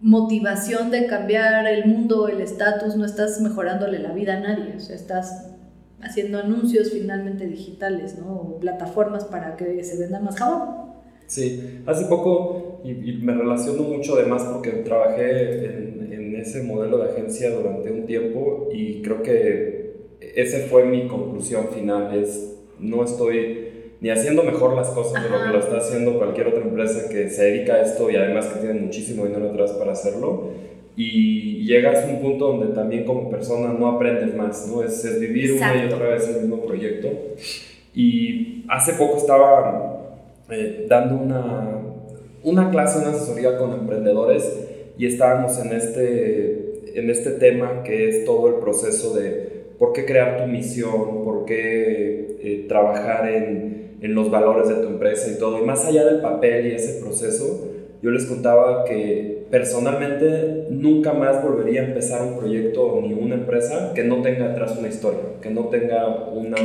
motivación 0.00 0.90
de 0.90 1.06
cambiar 1.06 1.66
el 1.66 1.86
mundo, 1.86 2.28
el 2.28 2.40
estatus, 2.40 2.94
no 2.96 3.04
estás 3.04 3.40
mejorándole 3.40 3.98
la 3.98 4.12
vida 4.12 4.36
a 4.36 4.40
nadie, 4.40 4.74
o 4.76 4.80
sea, 4.80 4.94
estás 4.94 5.55
haciendo 6.00 6.38
anuncios 6.38 6.90
finalmente 6.90 7.46
digitales, 7.46 8.18
¿no? 8.18 8.34
O 8.34 8.60
plataformas 8.60 9.24
para 9.24 9.56
que 9.56 9.82
se 9.82 9.98
venda 9.98 10.20
más 10.20 10.36
jabón. 10.36 10.86
Sí, 11.26 11.80
hace 11.86 12.06
poco, 12.06 12.80
y, 12.84 12.92
me 13.22 13.34
relaciono 13.34 13.82
mucho 13.82 14.14
además 14.14 14.44
porque 14.44 14.70
trabajé 14.70 15.64
en, 15.64 16.12
en, 16.12 16.36
ese 16.36 16.62
modelo 16.62 16.98
de 16.98 17.10
agencia 17.10 17.50
durante 17.50 17.90
un 17.90 18.06
tiempo 18.06 18.68
y 18.72 19.02
creo 19.02 19.22
que 19.22 19.96
esa 20.20 20.58
fue 20.68 20.84
mi 20.84 21.08
conclusión 21.08 21.68
final, 21.68 22.14
es 22.16 22.56
no 22.78 23.02
estoy 23.02 23.66
ni 24.00 24.10
haciendo 24.10 24.42
mejor 24.42 24.74
las 24.74 24.88
cosas 24.90 25.22
de 25.22 25.30
lo 25.30 25.42
que 25.42 25.48
lo 25.48 25.58
está 25.58 25.78
haciendo 25.78 26.18
cualquier 26.18 26.48
otra 26.48 26.62
empresa 26.62 27.08
que 27.08 27.30
se 27.30 27.44
dedica 27.44 27.74
a 27.74 27.82
esto 27.82 28.10
y 28.10 28.16
además 28.16 28.46
que 28.46 28.60
tiene 28.60 28.80
muchísimo 28.80 29.24
dinero 29.24 29.50
atrás 29.50 29.72
para 29.72 29.92
hacerlo 29.92 30.50
y 30.96 31.64
llegas 31.66 32.04
a 32.04 32.08
un 32.08 32.20
punto 32.20 32.48
donde 32.48 32.74
también 32.74 33.04
como 33.04 33.30
persona 33.30 33.72
no 33.72 33.88
aprendes 33.88 34.34
más, 34.34 34.66
¿no? 34.66 34.82
Es, 34.82 35.20
vivir 35.20 35.52
una 35.52 35.76
y 35.76 35.92
otra 35.92 36.08
vez 36.08 36.26
el 36.28 36.42
mismo 36.42 36.64
proyecto. 36.64 37.08
Y 37.94 38.64
hace 38.68 38.94
poco 38.94 39.18
estaba 39.18 40.14
eh, 40.50 40.86
dando 40.88 41.16
una, 41.16 41.80
una 42.42 42.70
clase, 42.70 43.00
una 43.00 43.10
asesoría 43.10 43.58
con 43.58 43.72
emprendedores 43.72 44.68
y 44.96 45.06
estábamos 45.06 45.58
en 45.58 45.72
este, 45.72 46.98
en 46.98 47.10
este 47.10 47.32
tema 47.32 47.82
que 47.82 48.08
es 48.08 48.24
todo 48.24 48.48
el 48.48 48.54
proceso 48.54 49.14
de 49.14 49.66
por 49.78 49.92
qué 49.92 50.06
crear 50.06 50.38
tu 50.38 50.50
misión, 50.50 51.24
por 51.24 51.44
qué 51.44 52.38
eh, 52.40 52.64
trabajar 52.68 53.28
en, 53.28 53.98
en, 54.00 54.14
los 54.14 54.30
valores 54.30 54.68
de 54.68 54.76
tu 54.76 54.86
empresa 54.86 55.30
y 55.30 55.38
todo. 55.38 55.62
Y 55.62 55.66
más 55.66 55.84
allá 55.84 56.06
del 56.06 56.22
papel 56.22 56.68
y 56.68 56.74
ese 56.74 57.02
proceso, 57.02 57.68
yo 58.02 58.10
les 58.10 58.26
contaba 58.26 58.84
que 58.84 59.46
personalmente 59.50 60.66
nunca 60.70 61.12
más 61.12 61.42
volvería 61.42 61.82
a 61.82 61.84
empezar 61.86 62.22
un 62.22 62.38
proyecto 62.38 63.00
ni 63.02 63.14
una 63.14 63.36
empresa 63.36 63.92
que 63.94 64.04
no 64.04 64.22
tenga 64.22 64.52
atrás 64.52 64.76
una 64.78 64.88
historia, 64.88 65.20
que 65.40 65.50
no 65.50 65.66
tenga 65.66 66.28
una, 66.30 66.56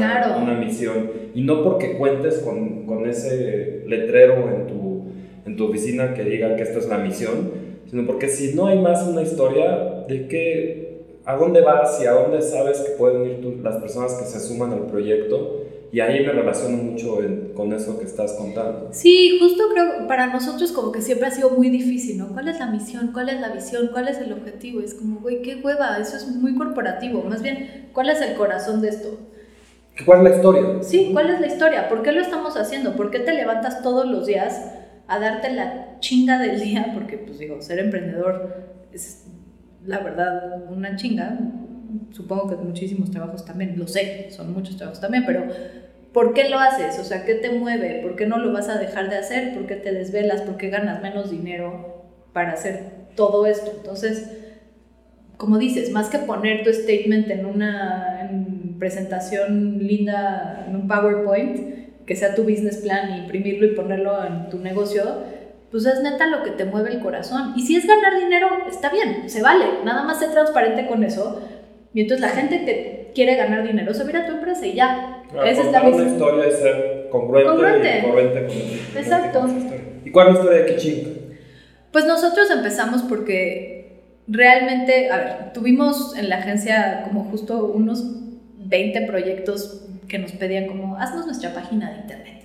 una 0.41 0.53
misión. 0.55 1.11
Y 1.33 1.43
no 1.43 1.63
porque 1.63 1.97
cuentes 1.97 2.39
con, 2.39 2.85
con 2.85 3.07
ese 3.07 3.83
letrero 3.87 4.49
en 4.49 4.67
tu, 4.67 5.05
en 5.45 5.55
tu 5.55 5.69
oficina 5.69 6.13
que 6.13 6.23
diga 6.23 6.55
que 6.55 6.63
esta 6.63 6.79
es 6.79 6.87
la 6.87 6.97
misión, 6.97 7.51
sino 7.89 8.05
porque 8.05 8.27
si 8.27 8.53
no 8.53 8.67
hay 8.67 8.79
más 8.79 9.07
una 9.07 9.21
historia 9.21 10.03
de 10.07 10.27
que 10.27 10.91
a 11.25 11.35
dónde 11.35 11.61
vas 11.61 12.01
y 12.01 12.05
a 12.05 12.11
dónde 12.11 12.41
sabes 12.41 12.79
que 12.79 12.91
pueden 12.91 13.25
ir 13.25 13.59
las 13.63 13.77
personas 13.77 14.15
que 14.15 14.25
se 14.25 14.39
suman 14.39 14.71
al 14.73 14.87
proyecto. 14.87 15.61
Y 15.91 15.99
ahí 15.99 16.25
me 16.25 16.31
relaciono 16.31 16.77
mucho 16.77 17.19
con 17.53 17.73
eso 17.73 17.99
que 17.99 18.05
estás 18.05 18.33
contando. 18.33 18.89
Sí, 18.91 19.37
justo 19.39 19.63
creo 19.73 20.07
para 20.07 20.27
nosotros 20.27 20.71
como 20.71 20.91
que 20.91 21.01
siempre 21.01 21.27
ha 21.27 21.31
sido 21.31 21.49
muy 21.49 21.69
difícil, 21.69 22.17
¿no? 22.17 22.29
¿Cuál 22.29 22.47
es 22.47 22.59
la 22.59 22.67
misión? 22.67 23.11
¿Cuál 23.11 23.27
es 23.29 23.41
la 23.41 23.49
visión? 23.49 23.89
¿Cuál 23.91 24.07
es 24.07 24.17
el 24.19 24.31
objetivo? 24.31 24.79
Es 24.79 24.93
como, 24.93 25.19
güey, 25.19 25.41
qué 25.41 25.55
hueva, 25.55 25.97
eso 25.97 26.15
es 26.15 26.27
muy 26.27 26.55
corporativo. 26.55 27.23
Más 27.23 27.41
bien, 27.41 27.89
¿cuál 27.93 28.09
es 28.09 28.21
el 28.21 28.35
corazón 28.35 28.81
de 28.81 28.89
esto? 28.89 29.19
¿Cuál 30.05 30.19
es 30.19 30.31
la 30.31 30.35
historia? 30.37 30.63
Sí, 30.81 31.09
¿cuál 31.11 31.29
es 31.29 31.41
la 31.41 31.47
historia? 31.47 31.89
¿Por 31.89 32.03
qué 32.03 32.13
lo 32.13 32.21
estamos 32.21 32.55
haciendo? 32.55 32.95
¿Por 32.95 33.11
qué 33.11 33.19
te 33.19 33.33
levantas 33.33 33.83
todos 33.83 34.07
los 34.07 34.25
días 34.25 34.61
a 35.07 35.19
darte 35.19 35.51
la 35.51 35.99
chinga 35.99 36.39
del 36.39 36.61
día? 36.61 36.91
Porque, 36.93 37.17
pues 37.17 37.37
digo, 37.37 37.61
ser 37.61 37.79
emprendedor 37.79 38.55
es 38.93 39.25
la 39.85 39.99
verdad, 39.99 40.71
una 40.71 40.95
chinga. 40.95 41.37
Supongo 42.11 42.49
que 42.49 42.55
muchísimos 42.55 43.11
trabajos 43.11 43.45
también, 43.45 43.77
lo 43.77 43.87
sé, 43.87 44.27
son 44.31 44.53
muchos 44.53 44.77
trabajos 44.77 45.01
también, 45.01 45.23
pero 45.25 45.45
¿por 46.13 46.33
qué 46.33 46.49
lo 46.49 46.59
haces? 46.59 46.99
O 46.99 47.03
sea, 47.03 47.25
¿qué 47.25 47.35
te 47.35 47.51
mueve? 47.51 47.99
¿Por 48.01 48.15
qué 48.15 48.25
no 48.25 48.37
lo 48.37 48.51
vas 48.51 48.69
a 48.69 48.77
dejar 48.77 49.09
de 49.09 49.17
hacer? 49.17 49.53
¿Por 49.53 49.67
qué 49.67 49.75
te 49.75 49.91
desvelas? 49.91 50.41
¿Por 50.41 50.57
qué 50.57 50.69
ganas 50.69 51.01
menos 51.01 51.31
dinero 51.31 52.03
para 52.33 52.53
hacer 52.53 53.07
todo 53.15 53.45
esto? 53.45 53.71
Entonces, 53.75 54.29
como 55.37 55.57
dices, 55.57 55.91
más 55.91 56.09
que 56.09 56.19
poner 56.19 56.63
tu 56.63 56.71
statement 56.71 57.29
en 57.29 57.45
una 57.45 58.29
presentación 58.77 59.79
linda, 59.79 60.65
en 60.67 60.75
un 60.75 60.87
PowerPoint, 60.87 62.05
que 62.05 62.15
sea 62.15 62.35
tu 62.35 62.43
business 62.43 62.77
plan, 62.77 63.17
imprimirlo 63.23 63.65
y 63.65 63.75
ponerlo 63.75 64.23
en 64.25 64.49
tu 64.49 64.59
negocio, 64.59 65.03
pues 65.71 65.85
es 65.85 66.03
neta 66.03 66.27
lo 66.27 66.43
que 66.43 66.51
te 66.51 66.65
mueve 66.65 66.91
el 66.91 66.99
corazón. 66.99 67.53
Y 67.55 67.65
si 67.65 67.77
es 67.77 67.87
ganar 67.87 68.19
dinero, 68.19 68.49
está 68.69 68.89
bien, 68.89 69.29
se 69.29 69.41
vale. 69.41 69.65
Nada 69.85 70.03
más 70.03 70.19
sé 70.19 70.27
transparente 70.27 70.85
con 70.87 71.03
eso. 71.03 71.41
Y 71.93 72.01
entonces 72.01 72.21
la 72.21 72.33
gente 72.33 72.65
que 72.65 73.11
quiere 73.13 73.35
ganar 73.35 73.67
dinero 73.67 73.93
se 73.93 74.05
mira 74.05 74.21
a 74.21 74.25
tu 74.25 74.33
empresa 74.33 74.65
y 74.65 74.73
ya. 74.73 75.23
Esa 75.45 75.61
es 75.61 75.71
la 75.71 75.83
misma. 75.83 76.03
historia 76.03 76.47
y 76.47 76.51
ser 76.51 77.07
congruente, 77.11 78.01
congruente. 78.01 78.47
con 78.47 78.97
Exacto. 78.97 79.49
¿Y 80.05 80.11
cuál 80.11 80.29
es 80.29 80.33
la 80.33 80.39
historia 80.39 80.59
de 80.63 80.75
Kiching? 80.75 81.21
Pues 81.91 82.05
nosotros 82.05 82.49
empezamos 82.49 83.01
porque 83.03 84.03
realmente, 84.27 85.09
a 85.09 85.17
ver, 85.17 85.53
tuvimos 85.53 86.17
en 86.17 86.29
la 86.29 86.37
agencia 86.37 87.03
como 87.03 87.25
justo 87.25 87.65
unos 87.65 88.03
20 88.57 89.01
proyectos 89.01 89.87
que 90.07 90.19
nos 90.19 90.31
pedían 90.31 90.67
como, 90.67 90.97
haznos 90.97 91.25
nuestra 91.25 91.53
página 91.53 91.91
de 91.91 91.97
internet 91.97 92.40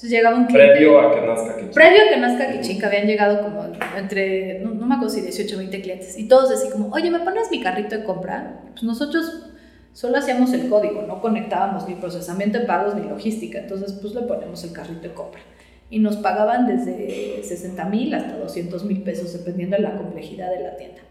entonces 0.00 0.16
llegaba 0.18 0.36
un 0.38 0.46
cliente. 0.46 0.72
Previo 0.72 0.98
a 0.98 1.14
que 1.14 1.20
nazca 1.26 1.56
Kichink. 1.56 1.74
Previo 1.74 1.98
a 2.02 2.08
que 2.08 2.16
nazca 2.16 2.52
Kichink, 2.52 2.84
habían 2.84 3.06
llegado 3.06 3.42
como 3.42 3.64
entre, 3.98 4.60
no, 4.60 4.70
me 4.86 4.94
acuerdo 4.94 5.14
si 5.14 5.20
18 5.20 5.54
o 5.54 5.58
20 5.58 5.82
clientes. 5.82 6.18
Y 6.18 6.26
todos 6.26 6.50
así 6.50 6.70
como, 6.70 6.88
oye, 6.88 7.10
¿me 7.10 7.18
pones 7.18 7.50
mi 7.50 7.60
carrito 7.60 7.98
de 7.98 8.04
compra? 8.04 8.62
Pues 8.70 8.82
nosotros 8.82 9.50
solo 9.92 10.16
hacíamos 10.16 10.54
el 10.54 10.70
código, 10.70 11.02
no 11.02 11.20
conectábamos 11.20 11.86
ni 11.86 11.96
procesamiento 11.96 12.60
de 12.60 12.64
pagos 12.64 12.94
ni 12.94 13.06
logística. 13.06 13.58
Entonces, 13.58 13.92
pues 13.92 14.14
le 14.14 14.22
ponemos 14.22 14.64
el 14.64 14.72
carrito 14.72 15.02
de 15.02 15.12
compra. 15.12 15.42
Y 15.90 15.98
nos 15.98 16.16
pagaban 16.16 16.66
desde 16.66 17.42
60 17.42 17.84
mil 17.84 18.14
hasta 18.14 18.38
200 18.38 18.82
mil 18.86 19.02
pesos, 19.02 19.34
dependiendo 19.34 19.76
de 19.76 19.82
la 19.82 19.98
complejidad 19.98 20.50
de 20.50 20.60
la 20.60 20.76
tienda. 20.76 21.02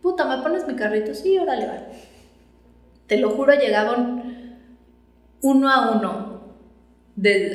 Puta, 0.00 0.26
¿me 0.26 0.40
pones 0.44 0.64
mi 0.68 0.76
carrito? 0.76 1.12
Sí, 1.12 1.36
órale, 1.38 1.66
va. 1.66 1.78
Te 3.08 3.16
lo 3.16 3.30
juro, 3.30 3.52
llegaban 3.54 4.58
uno 5.40 5.68
a 5.68 5.90
uno 5.90 6.31
de 7.16 7.54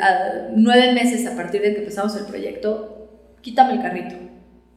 nueve 0.55 0.93
meses 0.93 1.25
a 1.25 1.35
partir 1.35 1.61
de 1.61 1.73
que 1.73 1.79
empezamos 1.79 2.15
el 2.15 2.25
proyecto, 2.25 3.09
quítame 3.41 3.73
el 3.73 3.81
carrito. 3.81 4.15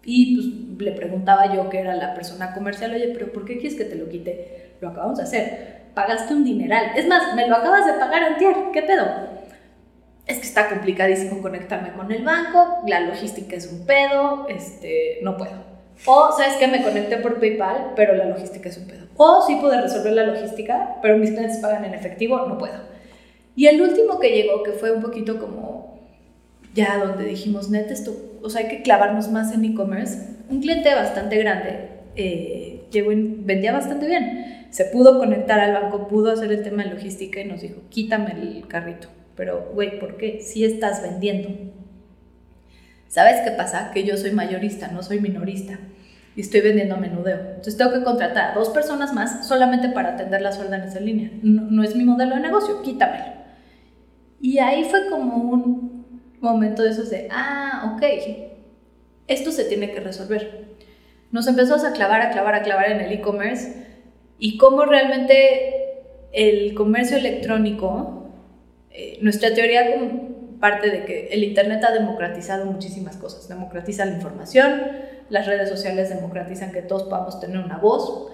Y 0.05 0.35
pues 0.35 0.87
le 0.87 0.93
preguntaba 0.93 1.53
yo, 1.55 1.69
que 1.69 1.79
era 1.79 1.95
la 1.95 2.15
persona 2.15 2.55
comercial, 2.55 2.95
oye, 2.95 3.11
pero 3.13 3.33
¿por 3.33 3.45
qué 3.45 3.59
quieres 3.59 3.77
que 3.77 3.85
te 3.85 3.97
lo 3.97 4.09
quite? 4.09 4.77
Lo 4.81 4.89
acabamos 4.89 5.19
de 5.19 5.25
hacer. 5.25 5.81
Pagaste 5.95 6.33
un 6.33 6.45
dineral. 6.45 6.93
Es 6.97 7.07
más, 7.07 7.35
me 7.35 7.47
lo 7.47 7.57
acabas 7.57 7.85
de 7.85 7.93
pagar 7.95 8.23
antier. 8.23 8.55
¿Qué 8.73 8.83
pedo? 8.83 9.07
Es 10.27 10.39
que 10.39 10.47
está 10.47 10.69
complicadísimo 10.69 11.43
conectarme 11.43 11.93
con 11.93 12.11
el 12.13 12.23
banco, 12.23 12.83
la 12.87 13.01
logística 13.01 13.57
es 13.57 13.67
un 13.67 13.85
pedo, 13.85 14.47
este, 14.49 15.19
no 15.23 15.37
puedo. 15.37 15.71
O, 16.07 16.33
¿sabes 16.33 16.55
que 16.55 16.67
Me 16.67 16.83
conecté 16.83 17.17
por 17.17 17.41
PayPal, 17.41 17.93
pero 17.97 18.15
la 18.15 18.27
logística 18.27 18.69
es 18.69 18.79
un 18.79 18.87
pedo. 18.87 19.07
O 19.17 19.45
sí 19.47 19.57
pude 19.57 19.81
resolver 19.81 20.13
la 20.13 20.23
logística, 20.23 20.97
pero 21.03 21.19
mis 21.19 21.31
clientes 21.31 21.59
pagan 21.59 21.85
en 21.85 21.95
efectivo, 21.95 22.47
no 22.47 22.57
puedo. 22.57 22.90
Y 23.61 23.67
el 23.67 23.83
último 23.83 24.19
que 24.19 24.31
llegó, 24.31 24.63
que 24.63 24.73
fue 24.73 24.91
un 24.91 25.03
poquito 25.03 25.39
como 25.39 26.01
ya 26.73 26.97
donde 26.97 27.27
dijimos, 27.27 27.69
net, 27.69 27.91
esto, 27.91 28.17
o 28.43 28.49
sea, 28.49 28.63
hay 28.63 28.69
que 28.69 28.81
clavarnos 28.81 29.31
más 29.31 29.53
en 29.53 29.63
e-commerce, 29.67 30.19
un 30.49 30.63
cliente 30.63 30.95
bastante 30.95 31.37
grande 31.37 31.91
eh, 32.17 32.87
llegó 32.91 33.13
y 33.13 33.23
vendía 33.23 33.75
bastante 33.75 34.07
bien. 34.07 34.67
Se 34.71 34.87
pudo 34.87 35.19
conectar 35.19 35.61
al 35.61 35.75
banco, 35.75 36.09
pudo 36.09 36.33
hacer 36.33 36.51
el 36.53 36.63
tema 36.63 36.85
de 36.85 36.95
logística 36.95 37.39
y 37.39 37.45
nos 37.45 37.61
dijo, 37.61 37.83
quítame 37.91 38.33
el 38.33 38.67
carrito. 38.67 39.09
Pero, 39.37 39.71
güey, 39.75 40.01
¿por 40.01 40.17
qué? 40.17 40.41
Si 40.41 40.65
estás 40.65 41.03
vendiendo. 41.03 41.51
¿Sabes 43.09 43.43
qué 43.45 43.51
pasa? 43.51 43.91
Que 43.93 44.05
yo 44.05 44.17
soy 44.17 44.31
mayorista, 44.31 44.89
no 44.89 45.03
soy 45.03 45.21
minorista. 45.21 45.79
Y 46.35 46.41
estoy 46.41 46.63
vendiendo 46.63 46.95
a 46.95 46.99
menudeo. 46.99 47.41
Entonces 47.41 47.77
tengo 47.77 47.93
que 47.93 48.05
contratar 48.05 48.53
a 48.53 48.55
dos 48.55 48.71
personas 48.71 49.13
más 49.13 49.47
solamente 49.47 49.91
para 49.91 50.15
atender 50.15 50.41
las 50.41 50.59
órdenes 50.59 50.97
en 50.97 51.05
línea. 51.05 51.31
No, 51.43 51.71
no 51.71 51.85
es 51.85 51.95
mi 51.95 52.05
modelo 52.05 52.37
de 52.37 52.41
negocio, 52.41 52.81
quítamelo. 52.81 53.40
Y 54.41 54.59
ahí 54.59 54.85
fue 54.85 55.09
como 55.11 55.37
un 55.37 56.25
momento 56.41 56.83
de 56.83 56.91
esos 56.91 57.11
de, 57.11 57.29
ah, 57.31 57.95
ok, 57.95 58.03
esto 59.27 59.53
se 59.53 59.65
tiene 59.65 59.93
que 59.93 60.01
resolver. 60.01 60.71
Nos 61.31 61.47
empezamos 61.47 61.85
a 61.85 61.93
clavar, 61.93 62.23
a 62.23 62.31
clavar, 62.31 62.55
a 62.55 62.63
clavar 62.63 62.91
en 62.91 63.01
el 63.01 63.13
e-commerce 63.13 63.87
y 64.39 64.57
cómo 64.57 64.85
realmente 64.85 65.91
el 66.33 66.75
comercio 66.75 67.17
electrónico, 67.17 68.31
eh, 68.91 69.19
nuestra 69.21 69.53
teoría 69.55 69.85
parte 70.59 70.91
de 70.91 71.05
que 71.05 71.29
el 71.29 71.45
Internet 71.45 71.85
ha 71.85 71.93
democratizado 71.93 72.67
muchísimas 72.67 73.17
cosas. 73.17 73.49
Democratiza 73.49 74.05
la 74.05 74.13
información, 74.13 74.83
las 75.29 75.47
redes 75.47 75.69
sociales 75.69 76.09
democratizan 76.09 76.73
que 76.73 76.83
todos 76.83 77.05
podamos 77.05 77.41
tener 77.41 77.59
una 77.59 77.79
voz 77.79 78.31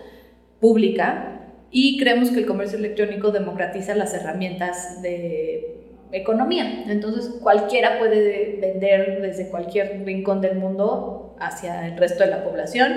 pública 0.61 1.41
y 1.71 1.99
creemos 1.99 2.31
que 2.31 2.41
el 2.41 2.47
comercio 2.47 2.79
electrónico 2.79 3.31
democratiza 3.31 3.95
las 3.95 4.15
herramientas 4.15 5.03
de 5.03 5.76
economía. 6.13 6.85
Entonces 6.89 7.39
cualquiera 7.41 7.99
puede 7.99 8.59
vender 8.61 9.21
desde 9.23 9.49
cualquier 9.49 10.03
rincón 10.05 10.41
del 10.41 10.57
mundo 10.57 11.37
hacia 11.39 11.87
el 11.87 11.97
resto 11.97 12.25
de 12.25 12.31
la 12.31 12.45
población, 12.45 12.93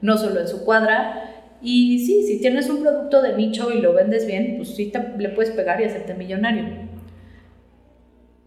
no 0.00 0.18
solo 0.18 0.40
en 0.40 0.48
su 0.48 0.64
cuadra. 0.64 1.32
Y 1.62 2.04
sí, 2.06 2.22
si 2.24 2.40
tienes 2.40 2.68
un 2.68 2.82
producto 2.82 3.22
de 3.22 3.34
nicho 3.34 3.70
y 3.72 3.80
lo 3.80 3.92
vendes 3.92 4.26
bien, 4.26 4.56
pues 4.56 4.74
sí 4.74 4.92
le 5.18 5.28
puedes 5.30 5.50
pegar 5.52 5.80
y 5.80 5.84
hacerte 5.84 6.14
millonario. 6.14 6.64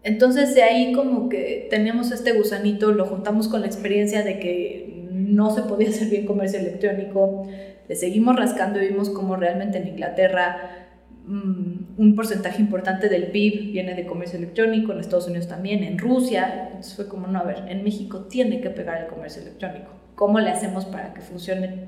Entonces 0.04 0.56
de 0.56 0.64
ahí 0.64 0.94
como 0.94 1.28
que 1.28 1.68
teníamos 1.70 2.12
este 2.12 2.32
gusanito, 2.34 2.92
lo 2.92 3.06
juntamos 3.06 3.48
con 3.48 3.62
la 3.62 3.68
experiencia 3.68 4.24
de 4.24 4.40
que 4.40 5.08
no 5.12 5.54
se 5.54 5.64
podía 5.64 5.90
hacer 5.90 6.10
bien 6.10 6.26
comercio 6.26 6.60
electrónico, 6.60 7.48
le 7.88 7.96
seguimos 7.96 8.36
rascando 8.36 8.82
y 8.82 8.88
vimos 8.88 9.10
como 9.10 9.36
realmente 9.36 9.80
en 9.80 9.88
Inglaterra 9.88 10.79
un 11.30 12.16
porcentaje 12.16 12.60
importante 12.60 13.08
del 13.08 13.28
PIB 13.28 13.72
viene 13.72 13.94
de 13.94 14.08
comercio 14.08 14.40
electrónico, 14.40 14.92
en 14.92 15.00
Estados 15.00 15.28
Unidos 15.28 15.48
también, 15.48 15.84
en 15.84 16.00
Rusia. 16.00 16.68
Entonces 16.68 16.96
fue 16.96 17.08
como, 17.08 17.28
no, 17.28 17.40
a 17.40 17.44
ver, 17.44 17.66
en 17.68 17.84
México 17.84 18.26
tiene 18.30 18.62
que 18.62 18.72
pegar 18.72 19.04
el 19.04 19.08
comercio 19.08 19.44
electrónico. 19.44 19.92
¿Cómo 20.16 20.40
le 20.40 20.50
hacemos 20.50 20.86
para 20.86 21.14
que 21.14 21.22
funcione, 21.22 21.86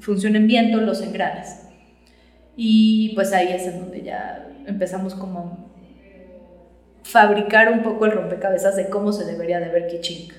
funcionen 0.00 0.48
bien 0.48 0.72
todos 0.72 0.84
los 0.84 1.00
engranes? 1.02 1.68
Y 2.56 3.14
pues 3.14 3.32
ahí 3.32 3.48
es 3.52 3.66
en 3.68 3.78
donde 3.78 4.02
ya 4.02 4.48
empezamos 4.66 5.14
como 5.14 5.70
fabricar 7.04 7.72
un 7.72 7.82
poco 7.84 8.06
el 8.06 8.12
rompecabezas 8.12 8.74
de 8.76 8.88
cómo 8.88 9.12
se 9.12 9.24
debería 9.24 9.60
de 9.60 9.68
ver 9.68 9.86
Kichink. 9.86 10.32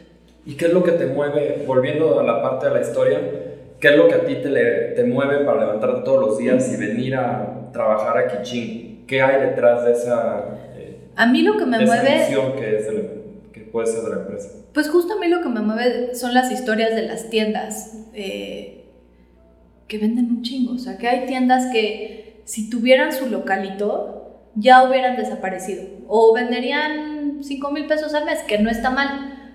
¿Y 0.45 0.55
qué 0.55 0.65
es 0.65 0.73
lo 0.73 0.83
que 0.83 0.91
te 0.91 1.05
mueve, 1.05 1.63
volviendo 1.65 2.19
a 2.19 2.23
la 2.23 2.41
parte 2.41 2.67
de 2.67 2.73
la 2.73 2.81
historia, 2.81 3.19
qué 3.79 3.87
es 3.87 3.95
lo 3.95 4.07
que 4.09 4.15
a 4.15 4.25
ti 4.25 4.35
te, 4.35 4.49
te 4.95 5.03
mueve 5.05 5.45
para 5.45 5.61
levantarte 5.61 6.01
todos 6.03 6.19
los 6.19 6.37
días 6.37 6.69
y 6.73 6.77
venir 6.77 7.15
a 7.15 7.58
trabajar 7.71 8.17
a 8.17 8.27
Kiching? 8.27 9.05
¿Qué 9.07 9.21
hay 9.21 9.41
detrás 9.41 9.85
de 9.85 9.91
esa...? 9.91 10.45
Eh? 10.75 11.09
A 11.15 11.25
mí 11.25 11.41
lo 11.41 11.57
que 11.57 11.65
me 11.65 11.85
mueve... 11.85 12.27
Que, 12.57 12.77
es 12.77 12.87
que 13.51 13.61
puede 13.61 13.87
ser 13.87 14.03
de 14.03 14.09
la 14.09 14.21
empresa. 14.21 14.49
Pues 14.73 14.89
justo 14.89 15.13
a 15.13 15.19
mí 15.19 15.27
lo 15.27 15.41
que 15.41 15.49
me 15.49 15.61
mueve 15.61 16.15
son 16.15 16.33
las 16.33 16.51
historias 16.51 16.95
de 16.95 17.03
las 17.03 17.29
tiendas 17.29 18.05
eh, 18.13 18.85
que 19.87 19.97
venden 19.97 20.25
un 20.25 20.41
chingo. 20.43 20.73
O 20.73 20.77
sea, 20.77 20.97
que 20.97 21.07
hay 21.07 21.25
tiendas 21.25 21.71
que 21.71 22.41
si 22.45 22.69
tuvieran 22.69 23.11
su 23.11 23.27
localito 23.27 24.19
ya 24.55 24.87
hubieran 24.87 25.17
desaparecido. 25.17 25.83
O 26.07 26.33
venderían 26.33 27.39
5 27.41 27.71
mil 27.71 27.87
pesos 27.87 28.13
al 28.13 28.25
mes, 28.25 28.39
que 28.43 28.59
no 28.59 28.69
está 28.69 28.89
mal. 28.89 29.53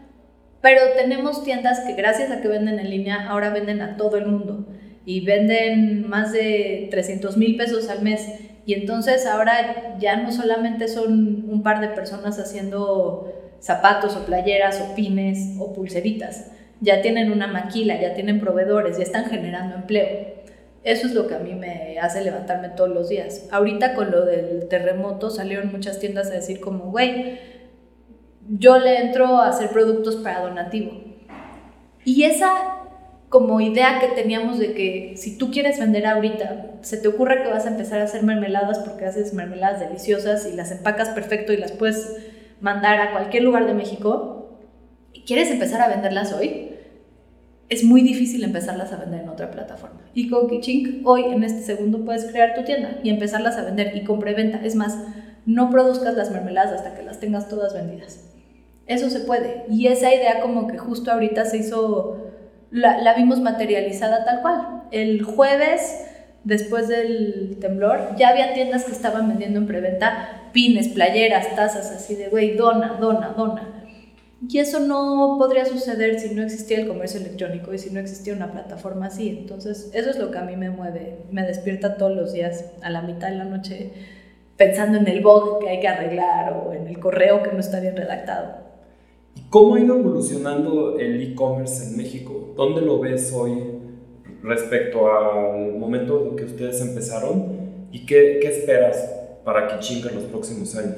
Pero 0.61 0.80
tenemos 0.97 1.44
tiendas 1.44 1.80
que 1.80 1.94
gracias 1.94 2.30
a 2.30 2.40
que 2.40 2.49
venden 2.49 2.78
en 2.78 2.90
línea 2.90 3.28
ahora 3.28 3.50
venden 3.50 3.83
a 3.83 3.97
todo 3.97 4.16
el 4.16 4.26
mundo 4.26 4.66
y 5.07 5.21
venden 5.25 6.09
más 6.09 6.33
de 6.33 6.89
300 6.91 7.37
mil 7.37 7.57
pesos 7.57 7.89
al 7.89 8.03
mes. 8.03 8.27
Y 8.67 8.75
entonces 8.75 9.27
ahora 9.27 9.97
ya 9.99 10.17
no 10.17 10.33
solamente 10.33 10.89
son 10.89 11.45
un 11.49 11.63
par 11.63 11.81
de 11.81 11.89
personas 11.89 12.39
haciendo 12.39 13.33
zapatos 13.61 14.17
o 14.17 14.27
playeras 14.27 14.81
o 14.81 14.95
pines 14.95 15.57
o 15.59 15.73
pulseritas, 15.73 16.51
ya 16.81 17.01
tienen 17.01 17.33
una 17.33 17.47
maquila, 17.47 17.99
ya 18.01 18.13
tienen 18.13 18.41
proveedores, 18.41 18.99
ya 18.99 19.05
están 19.05 19.27
generando 19.27 19.77
empleo. 19.77 20.35
Eso 20.83 21.07
es 21.07 21.15
lo 21.15 21.27
que 21.27 21.35
a 21.35 21.39
mí 21.39 21.55
me 21.55 21.99
hace 21.99 22.23
levantarme 22.23 22.69
todos 22.69 22.91
los 22.91 23.09
días. 23.09 23.49
Ahorita 23.51 23.95
con 23.95 24.11
lo 24.11 24.27
del 24.27 24.69
terremoto 24.69 25.31
salieron 25.31 25.73
muchas 25.73 25.99
tiendas 25.99 26.27
a 26.27 26.35
decir 26.35 26.61
como, 26.61 26.91
güey, 26.91 27.39
yo 28.51 28.79
le 28.79 29.01
entro 29.01 29.39
a 29.39 29.49
hacer 29.49 29.71
productos 29.71 30.17
para 30.17 30.43
donativo. 30.43 30.93
Y 32.05 32.25
esa 32.25 32.84
como 33.35 33.61
idea 33.61 33.99
que 33.99 34.07
teníamos 34.14 34.61
de 34.61 34.75
que 34.75 35.14
si 35.17 35.37
tú 35.37 35.50
quieres 35.50 35.81
vender 35.81 36.07
ahorita, 36.07 36.76
se 36.83 36.99
te 36.99 37.09
ocurre 37.09 37.43
que 37.43 37.49
vas 37.49 37.67
a 37.67 37.71
empezar 37.71 38.00
a 38.00 38.05
hacer 38.05 38.23
mermeladas 38.23 38.79
porque 38.79 39.07
haces 39.07 39.35
mermeladas 39.35 39.81
deliciosas 39.81 40.47
y 40.47 40.55
las 40.55 40.71
empacas 40.71 41.09
perfecto 41.09 41.53
y 41.53 41.57
las 41.57 41.73
puedes 41.73 42.17
mandar 42.61 43.00
a 43.00 43.11
cualquier 43.11 43.43
lugar 43.43 43.67
de 43.67 43.75
México, 43.75 44.61
y 45.12 45.23
quieres 45.23 45.50
empezar 45.50 45.81
a 45.81 45.88
venderlas 45.88 46.33
hoy, 46.33 46.76
es 47.69 47.83
muy 47.83 48.03
difícil 48.03 48.45
empezarlas 48.45 48.93
a 48.93 48.99
vender 48.99 49.23
en 49.23 49.29
otra 49.29 49.50
plataforma. 49.50 50.03
Y 50.14 50.31
con 50.31 50.49
Kichink, 50.49 51.05
hoy 51.05 51.25
en 51.25 51.43
este 51.43 51.62
segundo 51.62 52.05
puedes 52.05 52.26
crear 52.26 52.55
tu 52.55 52.62
tienda 52.62 53.00
y 53.03 53.11
empezarlas 53.11 53.57
a 53.57 53.64
vender 53.64 53.97
y 53.97 54.05
con 54.05 54.21
preventa. 54.21 54.61
Es 54.64 54.76
más, 54.76 54.97
no 55.45 55.71
produzcas 55.71 56.14
las 56.14 56.31
mermeladas 56.31 56.73
hasta 56.73 56.95
que 56.95 57.03
las 57.03 57.19
tengas 57.19 57.49
todas 57.49 57.75
vendidas. 57.75 58.31
Eso 58.87 59.11
se 59.11 59.19
puede. 59.19 59.64
Y 59.69 59.88
esa 59.88 60.14
idea 60.14 60.41
como 60.41 60.69
que 60.69 60.79
justo 60.79 61.11
ahorita 61.11 61.47
se 61.47 61.57
hizo, 61.57 62.24
la, 62.75 63.14
vimos 63.14 63.40
materializada 63.40 64.25
tal 64.25 64.43
cual. 64.43 64.83
El 64.90 65.23
jueves, 65.23 66.07
después 66.43 66.88
del 66.88 67.59
temblor, 67.61 68.16
ya 68.16 68.31
había 68.31 68.52
tiendas 68.52 68.85
que 68.85 68.93
estaban 68.93 69.28
vendiendo 69.28 69.61
en 69.61 69.66
preventa 69.66 70.50
pines, 70.52 70.88
playeras, 70.88 71.54
tazas, 71.54 71.90
así 71.93 72.16
de, 72.16 72.28
güey, 72.28 72.57
dona, 72.57 72.99
dona, 73.00 73.28
dona. 73.28 73.85
Y 74.47 74.59
eso 74.59 74.81
no 74.81 75.37
podría 75.38 75.64
suceder 75.64 76.19
si 76.19 76.35
no 76.35 76.43
existía 76.43 76.81
el 76.81 76.88
comercio 76.88 77.21
electrónico 77.21 77.73
y 77.73 77.78
si 77.78 77.90
no 77.90 78.00
existía 78.00 78.35
una 78.35 78.50
plataforma 78.50 79.07
así. 79.07 79.28
Entonces, 79.28 79.90
eso 79.95 80.11
es 80.11 80.19
lo 80.19 80.33
que 80.33 80.38
a 80.38 80.43
mí 80.43 80.57
me 80.57 80.71
mueve. 80.71 81.19
Me 81.31 81.43
despierta 81.43 81.97
todos 81.97 82.14
los 82.14 82.33
días 82.33 82.73
a 82.83 82.90
la 82.90 83.02
mitad 83.02 83.28
de 83.28 83.37
la 83.37 83.45
noche 83.45 83.93
pensando 84.57 84.99
en 84.99 85.09
el 85.09 85.23
bug 85.23 85.61
que 85.61 85.69
hay 85.71 85.81
que 85.81 85.88
arreglar 85.88 86.52
o 86.52 86.73
en 86.73 86.88
el 86.88 86.99
correo 86.99 87.43
que 87.43 87.52
no 87.52 87.61
está 87.61 87.81
bien 87.81 87.97
redactado. 87.97 88.63
¿Cómo 89.50 89.76
ha 89.76 89.81
ido 89.81 89.97
evolucionando 89.99 90.99
el 90.99 91.23
e-commerce 91.23 91.85
en 91.85 91.97
México? 91.97 92.55
¿Dónde 92.57 92.81
lo 92.81 92.99
ves 92.99 93.33
hoy 93.33 93.57
respecto 94.42 95.11
al 95.11 95.79
momento 95.79 96.29
en 96.31 96.37
que 96.37 96.44
ustedes 96.44 96.81
empezaron? 96.81 97.87
¿Y 97.92 98.05
qué, 98.05 98.40
qué 98.42 98.49
esperas 98.49 99.11
para 99.44 99.68
Kichinga 99.68 100.11
en 100.11 100.16
los 100.16 100.25
próximos 100.25 100.75
años? 100.75 100.97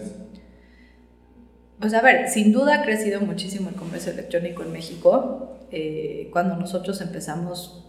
Pues 1.79 1.93
a 1.93 2.01
ver, 2.01 2.29
sin 2.29 2.53
duda 2.53 2.77
ha 2.77 2.83
crecido 2.83 3.21
muchísimo 3.21 3.69
el 3.69 3.75
comercio 3.75 4.13
electrónico 4.13 4.63
en 4.63 4.73
México. 4.73 5.59
Eh, 5.71 6.31
cuando 6.33 6.57
nosotros 6.57 7.01
empezamos, 7.03 7.85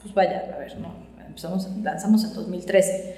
pues 0.00 0.14
vaya, 0.14 0.54
a 0.54 0.58
ver, 0.58 0.78
no, 0.78 0.94
empezamos, 1.26 1.68
lanzamos 1.82 2.24
en 2.24 2.32
2013. 2.32 3.16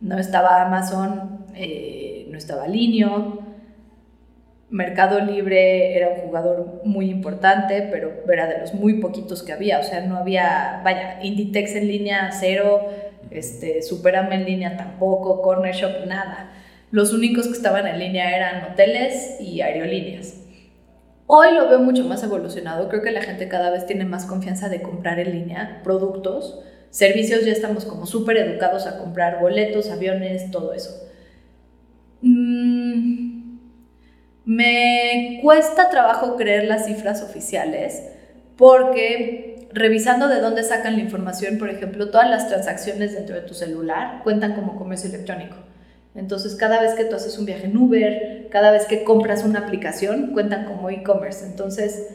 No 0.00 0.18
estaba 0.18 0.62
Amazon, 0.62 1.46
eh, 1.54 2.26
no 2.30 2.36
estaba 2.36 2.66
Linio, 2.66 3.45
Mercado 4.76 5.20
Libre 5.20 5.96
era 5.96 6.10
un 6.10 6.16
jugador 6.16 6.82
muy 6.84 7.08
importante, 7.08 7.88
pero 7.90 8.12
era 8.30 8.46
de 8.46 8.58
los 8.58 8.74
muy 8.74 9.00
poquitos 9.00 9.42
que 9.42 9.52
había. 9.52 9.80
O 9.80 9.82
sea, 9.82 10.02
no 10.02 10.18
había, 10.18 10.82
vaya, 10.84 11.18
Inditex 11.22 11.76
en 11.76 11.88
línea 11.88 12.30
cero, 12.38 12.82
este, 13.30 13.80
Superama 13.80 14.34
en 14.34 14.44
línea 14.44 14.76
tampoco, 14.76 15.40
Corner 15.40 15.74
Shop 15.74 16.06
nada. 16.06 16.52
Los 16.90 17.14
únicos 17.14 17.46
que 17.46 17.54
estaban 17.54 17.86
en 17.86 17.98
línea 17.98 18.36
eran 18.36 18.70
hoteles 18.70 19.40
y 19.40 19.62
aerolíneas. 19.62 20.42
Hoy 21.26 21.54
lo 21.54 21.70
veo 21.70 21.78
mucho 21.78 22.04
más 22.04 22.22
evolucionado. 22.22 22.90
Creo 22.90 23.00
que 23.00 23.12
la 23.12 23.22
gente 23.22 23.48
cada 23.48 23.70
vez 23.70 23.86
tiene 23.86 24.04
más 24.04 24.26
confianza 24.26 24.68
de 24.68 24.82
comprar 24.82 25.18
en 25.18 25.32
línea 25.32 25.80
productos. 25.84 26.62
Servicios 26.90 27.46
ya 27.46 27.52
estamos 27.52 27.86
como 27.86 28.04
súper 28.04 28.36
educados 28.36 28.86
a 28.86 28.98
comprar 28.98 29.40
boletos, 29.40 29.90
aviones, 29.90 30.50
todo 30.50 30.74
eso. 30.74 31.02
Mm, 32.20 33.35
me 34.46 35.40
cuesta 35.42 35.90
trabajo 35.90 36.36
creer 36.36 36.64
las 36.64 36.86
cifras 36.86 37.20
oficiales 37.22 38.02
porque 38.56 39.68
revisando 39.72 40.28
de 40.28 40.40
dónde 40.40 40.62
sacan 40.62 40.94
la 40.94 41.02
información, 41.02 41.58
por 41.58 41.68
ejemplo, 41.68 42.10
todas 42.10 42.30
las 42.30 42.48
transacciones 42.48 43.12
dentro 43.12 43.34
de 43.34 43.42
tu 43.42 43.54
celular 43.54 44.22
cuentan 44.22 44.54
como 44.54 44.76
comercio 44.76 45.10
electrónico. 45.10 45.56
Entonces, 46.14 46.54
cada 46.54 46.80
vez 46.80 46.94
que 46.94 47.04
tú 47.04 47.16
haces 47.16 47.36
un 47.38 47.44
viaje 47.44 47.66
en 47.66 47.76
Uber, 47.76 48.46
cada 48.50 48.70
vez 48.70 48.86
que 48.86 49.04
compras 49.04 49.44
una 49.44 49.58
aplicación, 49.58 50.32
cuentan 50.32 50.64
como 50.64 50.88
e-commerce. 50.88 51.44
Entonces, 51.44 52.08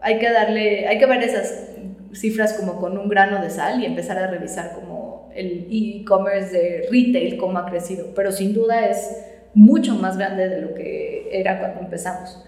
hay 0.00 0.18
que 0.18 0.30
darle, 0.30 0.88
hay 0.88 0.98
que 0.98 1.06
ver 1.06 1.22
esas 1.22 1.68
cifras 2.12 2.54
como 2.54 2.80
con 2.80 2.96
un 2.98 3.08
grano 3.08 3.40
de 3.42 3.50
sal 3.50 3.80
y 3.80 3.86
empezar 3.86 4.18
a 4.18 4.26
revisar 4.26 4.72
como 4.72 5.30
el 5.34 5.68
e-commerce 5.70 6.50
de 6.50 6.88
retail, 6.90 7.36
cómo 7.36 7.58
ha 7.58 7.66
crecido. 7.66 8.06
Pero 8.16 8.32
sin 8.32 8.54
duda 8.54 8.88
es 8.88 9.33
mucho 9.54 9.94
más 9.94 10.18
grande 10.18 10.48
de 10.48 10.60
lo 10.60 10.74
que 10.74 11.28
era 11.32 11.60
cuando 11.60 11.80
empezamos. 11.80 12.44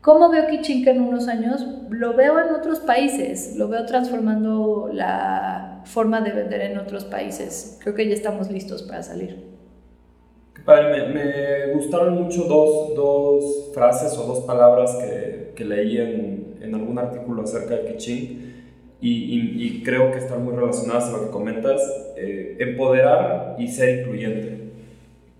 ¿Cómo 0.00 0.30
veo 0.30 0.46
Kichinka 0.46 0.90
en 0.90 1.00
unos 1.00 1.28
años? 1.28 1.66
Lo 1.90 2.14
veo 2.14 2.38
en 2.38 2.54
otros 2.54 2.80
países, 2.80 3.56
lo 3.56 3.68
veo 3.68 3.84
transformando 3.84 4.88
la 4.92 5.82
forma 5.84 6.20
de 6.20 6.30
vender 6.32 6.60
en 6.62 6.78
otros 6.78 7.04
países. 7.04 7.78
Creo 7.82 7.94
que 7.94 8.08
ya 8.08 8.14
estamos 8.14 8.50
listos 8.50 8.82
para 8.82 9.02
salir. 9.02 9.58
Padre, 10.64 11.08
me, 11.08 11.72
gustaron 11.74 12.22
mucho 12.22 12.44
dos, 12.44 12.94
dos, 12.94 13.70
frases 13.74 14.16
o 14.18 14.24
dos 14.24 14.44
palabras 14.44 14.96
que, 14.96 15.52
que 15.56 15.64
leí 15.64 15.98
en, 15.98 16.58
en, 16.60 16.74
algún 16.74 16.98
artículo 16.98 17.42
acerca 17.42 17.74
de 17.74 17.92
Kichin 17.92 18.66
y, 19.00 19.66
y, 19.66 19.82
creo 19.82 20.10
que 20.12 20.18
están 20.18 20.44
muy 20.44 20.54
relacionadas 20.54 21.08
a 21.08 21.12
lo 21.12 21.24
que 21.24 21.30
comentas. 21.30 21.80
Eh, 22.16 22.56
empoderar 22.58 23.56
y 23.58 23.68
ser 23.68 24.00
incluyente 24.00 24.67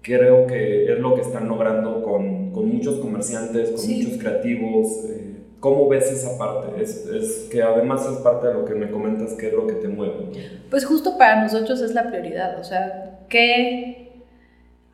creo 0.09 0.47
que 0.47 0.91
es 0.91 0.99
lo 0.99 1.15
que 1.15 1.21
están 1.21 1.47
logrando 1.47 2.03
con, 2.03 2.51
con 2.51 2.75
muchos 2.75 2.99
comerciantes, 2.99 3.71
con 3.71 3.87
muchos 3.87 4.19
creativos. 4.19 5.05
Eh, 5.11 5.25
¿Cómo 5.61 5.89
ves 5.89 6.11
esa 6.11 6.39
parte? 6.39 6.83
Es, 6.83 7.07
es, 7.07 7.49
que 7.51 7.63
además 7.63 8.07
es 8.11 8.19
parte 8.19 8.47
de 8.47 8.55
lo 8.55 8.65
que 8.65 8.75
me 8.75 8.91
comentas, 8.91 9.35
que 9.35 9.49
es 9.49 9.53
lo 9.53 9.67
que 9.67 9.75
te 9.75 9.89
mueve. 9.89 10.31
Pues 10.71 10.87
justo 10.87 11.19
para 11.19 11.43
nosotros 11.43 11.83
es 11.83 11.93
la 11.93 12.09
prioridad, 12.09 12.59
o 12.59 12.65
sea, 12.65 13.21
que, 13.29 14.23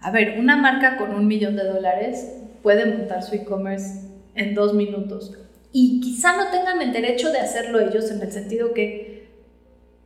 a 0.00 0.10
ver, 0.10 0.38
una 0.38 0.56
marca 0.56 0.96
con 0.96 1.14
un 1.14 1.26
millón 1.26 1.54
de 1.56 1.64
dólares 1.64 2.34
puede 2.62 2.86
montar 2.86 3.22
su 3.22 3.34
e-commerce 3.36 4.08
en 4.34 4.54
dos 4.54 4.74
minutos 4.74 5.38
y 5.70 6.00
quizá 6.00 6.36
no 6.36 6.50
tengan 6.50 6.80
el 6.80 6.92
derecho 6.92 7.30
de 7.30 7.38
hacerlo 7.38 7.80
ellos 7.80 8.10
en 8.10 8.22
el 8.22 8.32
sentido 8.32 8.72
que, 8.72 9.28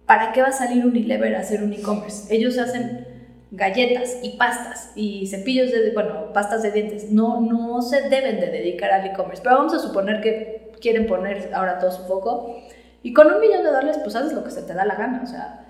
¿para 0.07 0.33
qué 0.33 0.43
va 0.43 0.49
a 0.49 0.53
salir 0.53 0.85
Unilever 0.85 1.37
a 1.37 1.41
hacer 1.41 1.63
un 1.63 1.73
e-commerce? 1.73 2.35
Ellos 2.35 2.59
hacen 2.59 3.07
galletas 3.51 4.19
y 4.23 4.37
pastas 4.37 4.93
y 4.95 5.27
cepillos 5.27 5.71
de, 5.71 5.93
bueno, 5.93 6.33
pastas 6.33 6.63
de 6.63 6.71
dientes, 6.71 7.11
no, 7.11 7.41
no 7.41 7.81
se 7.83 8.09
deben 8.09 8.41
de 8.41 8.49
dedicar 8.49 8.91
al 8.93 9.07
e-commerce, 9.07 9.43
pero 9.43 9.57
vamos 9.57 9.75
a 9.75 9.79
suponer 9.79 10.21
que 10.21 10.73
quieren 10.81 11.07
poner 11.07 11.51
ahora 11.55 11.79
todo 11.79 11.91
su 11.91 12.05
foco 12.05 12.57
y 13.03 13.13
con 13.13 13.29
un 13.33 13.41
millón 13.41 13.63
de 13.63 13.71
dólares 13.71 13.99
pues 14.03 14.15
haces 14.17 14.33
lo 14.33 14.45
que 14.45 14.51
se 14.51 14.63
te 14.63 14.75
da 14.75 14.85
la 14.85 14.97
gana, 14.97 15.23
o 15.23 15.27
sea, 15.27 15.65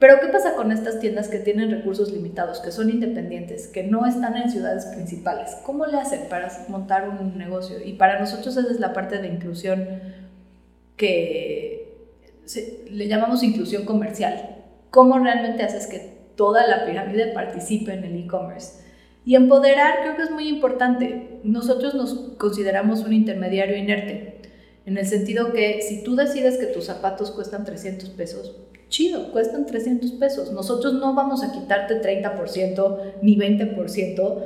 pero 0.00 0.18
¿qué 0.18 0.28
pasa 0.28 0.54
con 0.54 0.72
estas 0.72 0.98
tiendas 0.98 1.28
que 1.28 1.38
tienen 1.38 1.70
recursos 1.70 2.10
limitados, 2.10 2.60
que 2.60 2.72
son 2.72 2.88
independientes, 2.88 3.68
que 3.68 3.82
no 3.82 4.06
están 4.06 4.34
en 4.34 4.50
ciudades 4.50 4.86
principales? 4.86 5.58
¿Cómo 5.62 5.84
le 5.84 5.98
hacen 5.98 6.22
para 6.30 6.50
montar 6.68 7.06
un 7.06 7.36
negocio? 7.36 7.76
Y 7.84 7.92
para 7.92 8.18
nosotros 8.18 8.56
esa 8.56 8.70
es 8.70 8.80
la 8.80 8.94
parte 8.94 9.18
de 9.18 9.28
inclusión 9.28 9.86
que 10.96 11.98
le 12.90 13.08
llamamos 13.08 13.42
inclusión 13.42 13.84
comercial. 13.84 14.56
¿Cómo 14.88 15.18
realmente 15.18 15.64
haces 15.64 15.86
que 15.86 16.19
toda 16.40 16.66
la 16.66 16.86
pirámide 16.86 17.34
participe 17.34 17.92
en 17.92 18.02
el 18.02 18.16
e-commerce. 18.16 18.82
Y 19.26 19.34
empoderar 19.34 20.00
creo 20.00 20.16
que 20.16 20.22
es 20.22 20.30
muy 20.30 20.48
importante. 20.48 21.38
Nosotros 21.44 21.94
nos 21.94 22.14
consideramos 22.38 23.00
un 23.00 23.12
intermediario 23.12 23.76
inerte, 23.76 24.40
en 24.86 24.96
el 24.96 25.04
sentido 25.04 25.52
que 25.52 25.82
si 25.82 26.02
tú 26.02 26.16
decides 26.16 26.56
que 26.56 26.64
tus 26.64 26.86
zapatos 26.86 27.30
cuestan 27.30 27.66
300 27.66 28.08
pesos, 28.08 28.56
chido, 28.88 29.32
cuestan 29.32 29.66
300 29.66 30.12
pesos. 30.12 30.50
Nosotros 30.50 30.94
no 30.94 31.12
vamos 31.12 31.44
a 31.44 31.52
quitarte 31.52 32.00
30% 32.00 32.98
ni 33.20 33.36
20% 33.36 34.42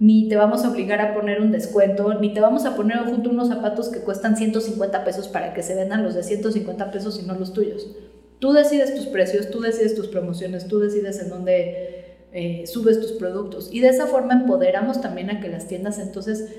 ni 0.00 0.28
te 0.28 0.36
vamos 0.36 0.64
a 0.64 0.70
obligar 0.70 1.00
a 1.00 1.14
poner 1.14 1.40
un 1.40 1.50
descuento, 1.50 2.14
ni 2.20 2.32
te 2.32 2.40
vamos 2.40 2.66
a 2.66 2.76
poner 2.76 2.98
junto 2.98 3.30
unos 3.30 3.48
zapatos 3.48 3.88
que 3.88 4.00
cuestan 4.00 4.36
150 4.36 5.02
pesos 5.04 5.28
para 5.28 5.54
que 5.54 5.62
se 5.62 5.74
vendan 5.74 6.04
los 6.04 6.14
de 6.14 6.22
150 6.22 6.90
pesos 6.92 7.18
y 7.20 7.26
no 7.26 7.34
los 7.34 7.52
tuyos. 7.52 7.88
Tú 8.38 8.52
decides 8.52 8.94
tus 8.94 9.06
precios, 9.06 9.50
tú 9.50 9.60
decides 9.60 9.94
tus 9.94 10.08
promociones, 10.08 10.68
tú 10.68 10.78
decides 10.78 11.20
en 11.20 11.28
dónde 11.28 12.18
eh, 12.32 12.64
subes 12.66 13.00
tus 13.00 13.12
productos. 13.12 13.68
Y 13.72 13.80
de 13.80 13.88
esa 13.88 14.06
forma 14.06 14.34
empoderamos 14.34 15.00
también 15.00 15.30
a 15.30 15.40
que 15.40 15.48
las 15.48 15.66
tiendas 15.66 15.98
entonces 15.98 16.54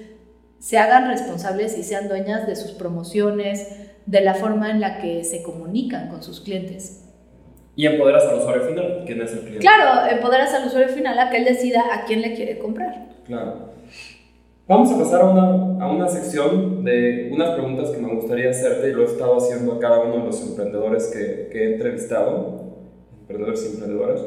se 0.60 0.78
hagan 0.78 1.08
responsables 1.08 1.78
y 1.78 1.84
sean 1.84 2.10
dueñas 2.10 2.48
de 2.48 2.56
sus 2.56 2.72
promociones, 2.72 3.68
de 4.06 4.22
la 4.22 4.34
forma 4.34 4.72
en 4.72 4.82
la 4.82 5.00
que 5.00 5.24
se 5.24 5.44
comunican 5.44 6.10
con 6.10 6.22
sus 6.24 6.42
clientes. 6.42 7.06
Y 7.76 7.86
empoderas 7.86 8.26
al 8.26 8.40
usuario 8.40 8.64
final, 8.64 9.04
¿quién 9.06 9.22
es 9.22 9.32
el 9.32 9.40
cliente? 9.40 9.60
Claro, 9.60 10.12
empoderas 10.12 10.54
al 10.54 10.68
usuario 10.68 10.90
final 10.90 11.18
a 11.18 11.30
que 11.30 11.38
él 11.38 11.46
decida 11.46 11.82
a 11.94 12.04
quién 12.04 12.22
le 12.22 12.34
quiere 12.34 12.60
comprar. 12.60 13.08
Claro. 13.26 13.70
Vamos 14.70 14.92
a 14.92 15.00
pasar 15.00 15.22
a 15.22 15.26
una, 15.26 15.84
a 15.84 15.92
una 15.92 16.08
sección 16.08 16.84
de 16.84 17.32
unas 17.34 17.56
preguntas 17.56 17.90
que 17.90 18.00
me 18.00 18.14
gustaría 18.14 18.52
hacerte 18.52 18.90
y 18.90 18.94
lo 18.94 19.02
he 19.02 19.06
estado 19.06 19.38
haciendo 19.38 19.74
a 19.74 19.80
cada 19.80 20.02
uno 20.02 20.20
de 20.20 20.26
los 20.26 20.48
emprendedores 20.48 21.08
que, 21.08 21.50
que 21.52 21.64
he 21.64 21.74
entrevistado, 21.74 22.76
emprendedores 23.22 23.64
y 23.66 23.74
emprendedoras, 23.74 24.26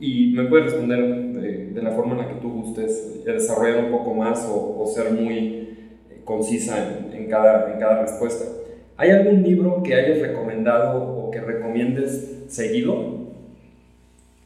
y 0.00 0.32
me 0.36 0.44
puedes 0.44 0.66
responder 0.66 1.02
de, 1.32 1.66
de, 1.68 1.82
la 1.82 1.92
forma 1.92 2.12
en 2.12 2.18
la 2.18 2.28
que 2.28 2.42
tú 2.42 2.52
gustes, 2.60 3.24
desarrollar 3.24 3.86
un 3.86 3.90
poco 3.90 4.12
más 4.12 4.44
o, 4.44 4.82
o 4.82 4.86
ser 4.86 5.12
muy 5.12 5.78
concisa 6.24 6.86
en, 6.86 7.14
en, 7.18 7.30
cada, 7.30 7.72
en 7.72 7.80
cada 7.80 8.02
respuesta. 8.02 8.44
¿Hay 8.98 9.08
algún 9.12 9.42
libro 9.42 9.82
que 9.82 9.94
hayas 9.94 10.18
recomendado 10.18 11.24
o 11.24 11.30
que 11.30 11.40
recomiendes 11.40 12.44
seguido? 12.48 13.28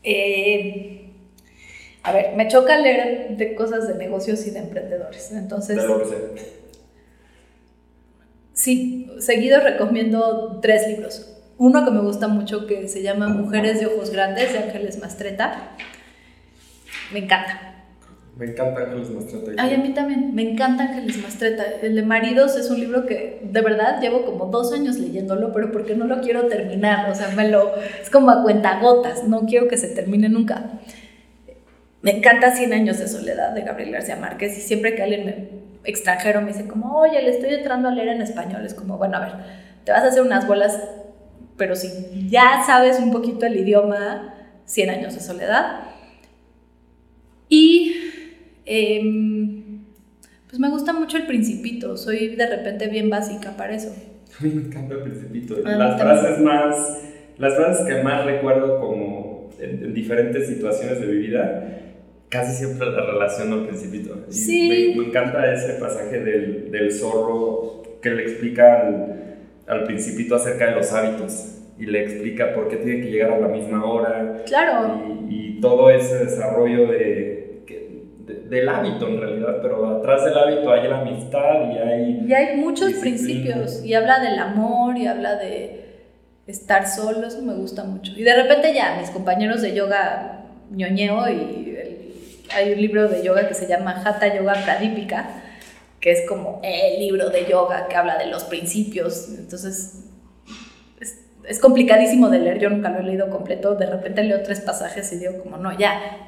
Eh, 0.04 0.91
a 2.04 2.12
ver, 2.12 2.34
me 2.36 2.48
choca 2.48 2.76
leer 2.78 3.36
de 3.36 3.54
cosas 3.54 3.86
de 3.86 3.94
negocios 3.94 4.46
y 4.46 4.50
de 4.50 4.58
emprendedores. 4.58 5.30
Entonces. 5.32 5.76
De 5.76 5.86
lo 5.86 5.98
que. 6.02 6.62
Sí, 8.52 9.10
seguido 9.18 9.60
recomiendo 9.60 10.58
tres 10.60 10.86
libros. 10.88 11.28
Uno 11.58 11.84
que 11.84 11.90
me 11.90 12.00
gusta 12.00 12.28
mucho 12.28 12.66
que 12.66 12.88
se 12.88 13.02
llama 13.02 13.28
Mujeres 13.28 13.78
de 13.80 13.86
Ojos 13.86 14.10
Grandes 14.10 14.52
de 14.52 14.58
Ángeles 14.58 14.98
Mastreta. 14.98 15.76
Me 17.12 17.20
encanta. 17.20 17.84
Me 18.36 18.46
encanta 18.46 18.82
Ángeles 18.82 19.10
Mastreta. 19.10 19.62
Ay, 19.62 19.74
a 19.74 19.78
mí 19.78 19.94
también, 19.94 20.34
me 20.34 20.42
encanta 20.42 20.84
Ángeles 20.84 21.22
Mastreta. 21.22 21.64
El 21.82 21.94
de 21.94 22.02
Maridos 22.02 22.56
es 22.56 22.68
un 22.70 22.80
libro 22.80 23.06
que 23.06 23.40
de 23.44 23.60
verdad 23.60 24.00
llevo 24.00 24.24
como 24.24 24.46
dos 24.46 24.72
años 24.72 24.96
leyéndolo, 24.96 25.52
pero 25.52 25.70
porque 25.70 25.94
no 25.94 26.06
lo 26.06 26.20
quiero 26.20 26.46
terminar. 26.48 27.10
O 27.10 27.14
sea, 27.14 27.28
me 27.28 27.48
lo. 27.48 27.76
Es 27.76 28.10
como 28.10 28.30
a 28.30 28.42
cuentagotas, 28.42 29.28
no 29.28 29.46
quiero 29.46 29.68
que 29.68 29.76
se 29.76 29.88
termine 29.88 30.28
nunca. 30.28 30.80
Me 32.02 32.18
encanta 32.18 32.54
Cien 32.54 32.72
años 32.72 32.98
de 32.98 33.06
soledad 33.06 33.52
de 33.52 33.62
Gabriel 33.62 33.92
García 33.92 34.16
Márquez 34.16 34.58
y 34.58 34.60
siempre 34.60 34.94
que 34.94 35.02
alguien 35.02 35.62
extranjero 35.84 36.40
me 36.40 36.48
dice 36.48 36.66
como, 36.66 36.98
oye, 36.98 37.22
le 37.22 37.30
estoy 37.30 37.54
entrando 37.54 37.88
a 37.88 37.92
leer 37.92 38.08
en 38.08 38.22
español, 38.22 38.64
es 38.64 38.74
como, 38.74 38.98
bueno, 38.98 39.16
a 39.16 39.20
ver, 39.20 39.32
te 39.84 39.92
vas 39.92 40.02
a 40.02 40.08
hacer 40.08 40.22
unas 40.22 40.46
bolas, 40.46 40.80
pero 41.56 41.76
si 41.76 42.28
ya 42.28 42.62
sabes 42.66 42.98
un 42.98 43.12
poquito 43.12 43.46
el 43.46 43.56
idioma, 43.56 44.28
Cien 44.64 44.90
años 44.90 45.14
de 45.14 45.20
soledad. 45.20 45.80
Y 47.48 47.94
eh, 48.64 49.02
pues 50.48 50.60
me 50.60 50.70
gusta 50.70 50.92
mucho 50.92 51.16
el 51.16 51.26
principito, 51.26 51.96
soy 51.96 52.36
de 52.36 52.46
repente 52.46 52.86
bien 52.86 53.10
básica 53.10 53.56
para 53.56 53.74
eso. 53.74 53.94
A 54.38 54.42
mí 54.44 54.50
me 54.50 54.62
encanta 54.62 54.94
el 54.94 55.02
principito. 55.02 55.56
Las 55.58 56.00
frases 56.00 56.38
más, 56.38 57.02
las 57.38 57.54
frases 57.56 57.86
que 57.86 58.02
más 58.02 58.24
recuerdo 58.24 58.80
como 58.80 59.50
en, 59.58 59.84
en 59.84 59.94
diferentes 59.94 60.46
situaciones 60.46 61.00
de 61.00 61.06
mi 61.06 61.16
vida 61.16 61.82
casi 62.32 62.56
siempre 62.56 62.90
la 62.90 63.04
relaciono 63.04 63.56
al 63.56 63.66
principito. 63.66 64.24
Y 64.26 64.32
sí. 64.32 64.94
Me, 64.96 65.02
me, 65.02 65.08
encanta 65.08 65.52
ese 65.52 65.74
pasaje 65.74 66.18
del, 66.18 66.70
del 66.70 66.90
zorro 66.90 67.82
que 68.00 68.10
le 68.10 68.22
explica 68.22 68.80
al, 68.80 69.36
al, 69.66 69.84
principito 69.84 70.36
acerca 70.36 70.70
de 70.70 70.76
los 70.76 70.90
hábitos 70.92 71.58
y 71.78 71.84
le 71.84 72.02
explica 72.02 72.54
por 72.54 72.68
qué 72.68 72.76
tiene 72.76 73.02
que 73.02 73.10
llegar 73.10 73.32
a 73.32 73.38
la 73.38 73.48
misma 73.48 73.84
hora. 73.84 74.42
Claro. 74.46 75.26
Y, 75.28 75.56
y 75.56 75.60
todo 75.60 75.90
ese 75.90 76.24
desarrollo 76.24 76.86
de, 76.86 77.64
de, 78.24 78.34
del 78.48 78.66
hábito 78.66 79.08
en 79.08 79.20
realidad, 79.20 79.58
pero 79.60 79.98
atrás 79.98 80.24
del 80.24 80.38
hábito 80.38 80.72
hay 80.72 80.88
la 80.88 81.00
amistad 81.02 81.70
y 81.70 81.78
hay... 81.78 82.24
Y 82.26 82.32
hay 82.32 82.56
muchos 82.56 82.94
principios 82.94 83.84
y 83.84 83.92
habla 83.92 84.20
del 84.20 84.38
amor 84.38 84.96
y 84.96 85.06
habla 85.06 85.36
de 85.36 85.82
estar 86.46 86.88
solo, 86.88 87.26
eso 87.26 87.42
me 87.42 87.54
gusta 87.54 87.84
mucho. 87.84 88.12
Y 88.16 88.22
de 88.22 88.34
repente 88.34 88.72
ya 88.74 88.96
mis 88.98 89.10
compañeros 89.10 89.60
de 89.60 89.74
yoga 89.74 90.46
ñoñeo 90.70 91.28
y 91.28 91.71
hay 92.54 92.72
un 92.72 92.80
libro 92.80 93.08
de 93.08 93.22
yoga 93.22 93.48
que 93.48 93.54
se 93.54 93.66
llama 93.66 94.02
Hatha 94.04 94.34
Yoga 94.34 94.54
Pradipika, 94.64 95.42
que 96.00 96.12
es 96.12 96.28
como 96.28 96.60
el 96.62 97.00
libro 97.00 97.30
de 97.30 97.46
yoga 97.46 97.86
que 97.88 97.96
habla 97.96 98.18
de 98.18 98.26
los 98.26 98.44
principios. 98.44 99.28
Entonces, 99.38 100.04
es, 101.00 101.18
es, 101.48 101.58
complicadísimo 101.58 102.28
de 102.28 102.40
leer, 102.40 102.58
yo 102.58 102.70
nunca 102.70 102.90
lo 102.90 103.00
he 103.00 103.02
leído 103.02 103.30
completo. 103.30 103.74
De 103.76 103.86
repente 103.86 104.22
leo 104.24 104.42
tres 104.42 104.60
pasajes 104.60 105.12
y 105.12 105.18
digo 105.18 105.38
como, 105.42 105.56
no, 105.56 105.76
ya, 105.78 106.26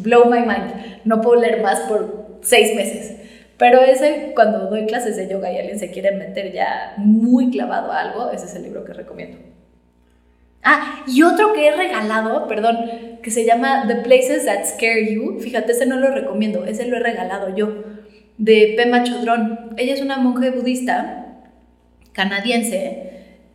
blow 0.00 0.26
my 0.26 0.40
mind, 0.40 1.00
no 1.04 1.20
puedo 1.20 1.40
leer 1.40 1.62
más 1.62 1.80
por 1.80 2.38
seis 2.42 2.74
meses. 2.74 3.16
Pero 3.58 3.82
ese, 3.82 4.32
cuando 4.34 4.70
doy 4.70 4.86
clases 4.86 5.16
de 5.16 5.28
yoga 5.28 5.52
y 5.52 5.58
alguien 5.58 5.78
se 5.78 5.90
quiere 5.90 6.12
meter 6.12 6.50
ya 6.52 6.94
muy 6.96 7.50
clavado 7.50 7.92
a 7.92 8.00
algo, 8.00 8.30
ese 8.30 8.46
es 8.46 8.54
el 8.54 8.62
libro 8.62 8.84
que 8.84 8.94
recomiendo. 8.94 9.49
Ah, 10.62 11.04
y 11.06 11.22
otro 11.22 11.52
que 11.52 11.68
he 11.68 11.76
regalado, 11.76 12.46
perdón, 12.46 12.76
que 13.22 13.30
se 13.30 13.44
llama 13.44 13.86
The 13.86 13.96
Places 13.96 14.44
That 14.44 14.64
Scare 14.66 15.12
You. 15.12 15.40
Fíjate, 15.40 15.72
ese 15.72 15.86
no 15.86 15.96
lo 15.96 16.10
recomiendo, 16.10 16.64
ese 16.64 16.86
lo 16.86 16.96
he 16.96 17.00
regalado 17.00 17.54
yo, 17.54 17.82
de 18.38 18.74
Pema 18.76 19.02
Chodron. 19.04 19.74
Ella 19.76 19.94
es 19.94 20.02
una 20.02 20.18
monje 20.18 20.50
budista 20.50 21.26
canadiense 22.12 23.10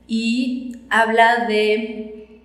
y 0.07 0.77
habla 0.89 1.45
de 1.47 2.39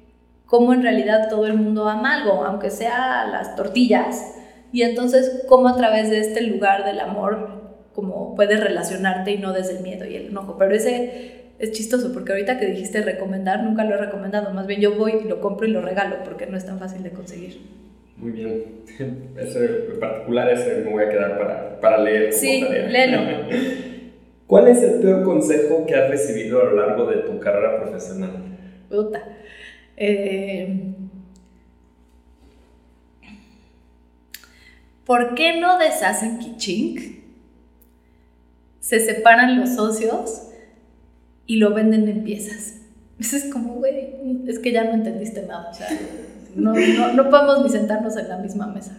cómo 0.46 0.74
en 0.74 0.82
realidad 0.82 1.28
todo 1.30 1.46
el 1.46 1.54
mundo 1.54 1.88
ama 1.88 2.16
algo, 2.16 2.44
aunque 2.44 2.70
sea 2.70 3.26
las 3.26 3.54
tortillas, 3.56 4.34
y 4.72 4.82
entonces 4.82 5.44
cómo 5.48 5.68
a 5.68 5.76
través 5.76 6.10
de 6.10 6.20
este 6.20 6.42
lugar 6.42 6.84
del 6.84 7.00
amor, 7.00 7.88
como 7.94 8.34
puedes 8.34 8.60
relacionarte 8.60 9.32
y 9.32 9.38
no 9.38 9.52
desde 9.52 9.76
el 9.76 9.82
miedo 9.82 10.06
y 10.06 10.16
el 10.16 10.26
enojo. 10.26 10.56
Pero 10.58 10.74
ese 10.74 11.39
es 11.60 11.72
chistoso 11.72 12.10
porque 12.14 12.32
ahorita 12.32 12.58
que 12.58 12.66
dijiste 12.66 13.02
recomendar, 13.02 13.62
nunca 13.62 13.84
lo 13.84 13.94
he 13.94 13.98
recomendado. 13.98 14.50
Más 14.54 14.66
bien 14.66 14.80
yo 14.80 14.94
voy 14.94 15.12
y 15.22 15.28
lo 15.28 15.42
compro 15.42 15.66
y 15.66 15.70
lo 15.70 15.82
regalo 15.82 16.16
porque 16.24 16.46
no 16.46 16.56
es 16.56 16.64
tan 16.64 16.78
fácil 16.78 17.02
de 17.02 17.10
conseguir. 17.10 17.60
Muy 18.16 18.32
bien. 18.32 18.64
Ese, 19.36 19.92
en 19.92 20.00
particular 20.00 20.50
ese 20.50 20.82
me 20.82 20.90
voy 20.90 21.04
a 21.04 21.10
quedar 21.10 21.38
para, 21.38 21.80
para 21.80 21.98
leer. 21.98 22.32
Sí, 22.32 22.62
léelo. 22.62 23.20
¿Cuál 24.46 24.68
es 24.68 24.82
el 24.82 25.00
peor 25.00 25.22
consejo 25.22 25.84
que 25.86 25.94
has 25.94 26.08
recibido 26.08 26.62
a 26.62 26.64
lo 26.64 26.76
largo 26.76 27.06
de 27.06 27.18
tu 27.18 27.38
carrera 27.38 27.80
profesional? 27.82 28.30
Puta. 28.88 29.22
Eh, 29.96 30.94
¿Por 35.04 35.34
qué 35.34 35.60
no 35.60 35.78
deshacen 35.78 36.38
Kichink? 36.38 37.00
Se 38.80 38.98
separan 38.98 39.60
los 39.60 39.74
socios 39.76 40.49
y 41.50 41.56
lo 41.56 41.74
venden 41.74 42.06
en 42.06 42.22
piezas. 42.22 42.80
Eso 43.18 43.34
es 43.34 43.46
como, 43.52 43.74
güey, 43.74 44.14
es 44.46 44.60
que 44.60 44.70
ya 44.70 44.84
no 44.84 44.92
entendiste 44.92 45.42
nada. 45.48 45.68
O 45.68 45.74
sea, 45.74 45.88
no, 46.54 46.72
no, 46.72 47.12
no 47.12 47.28
podemos 47.28 47.64
ni 47.64 47.68
sentarnos 47.68 48.16
en 48.16 48.28
la 48.28 48.36
misma 48.36 48.68
mesa. 48.68 48.96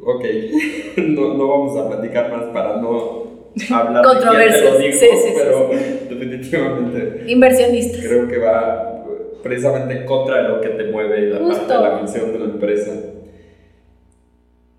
Ok, 0.00 0.24
no, 0.98 1.34
no 1.34 1.48
vamos 1.48 1.76
a 1.76 1.88
platicar 1.88 2.30
más 2.30 2.44
para 2.54 2.76
no 2.76 3.50
hablar 3.68 4.04
Controversias, 4.04 4.78
de 4.78 4.92
sí, 4.92 5.08
sí, 5.08 5.32
pero 5.36 5.70
sí. 5.72 6.06
definitivamente. 6.08 7.24
Inversionistas. 7.26 8.06
Creo 8.06 8.28
que 8.28 8.38
va 8.38 9.04
precisamente 9.42 10.02
en 10.02 10.06
contra 10.06 10.42
lo 10.42 10.60
que 10.60 10.68
te 10.68 10.84
mueve 10.84 11.30
la 11.30 11.38
Justo. 11.40 11.66
parte 11.66 11.72
de 11.74 11.80
la 11.80 12.02
misión 12.02 12.32
de 12.32 12.38
la 12.38 12.44
empresa. 12.44 12.92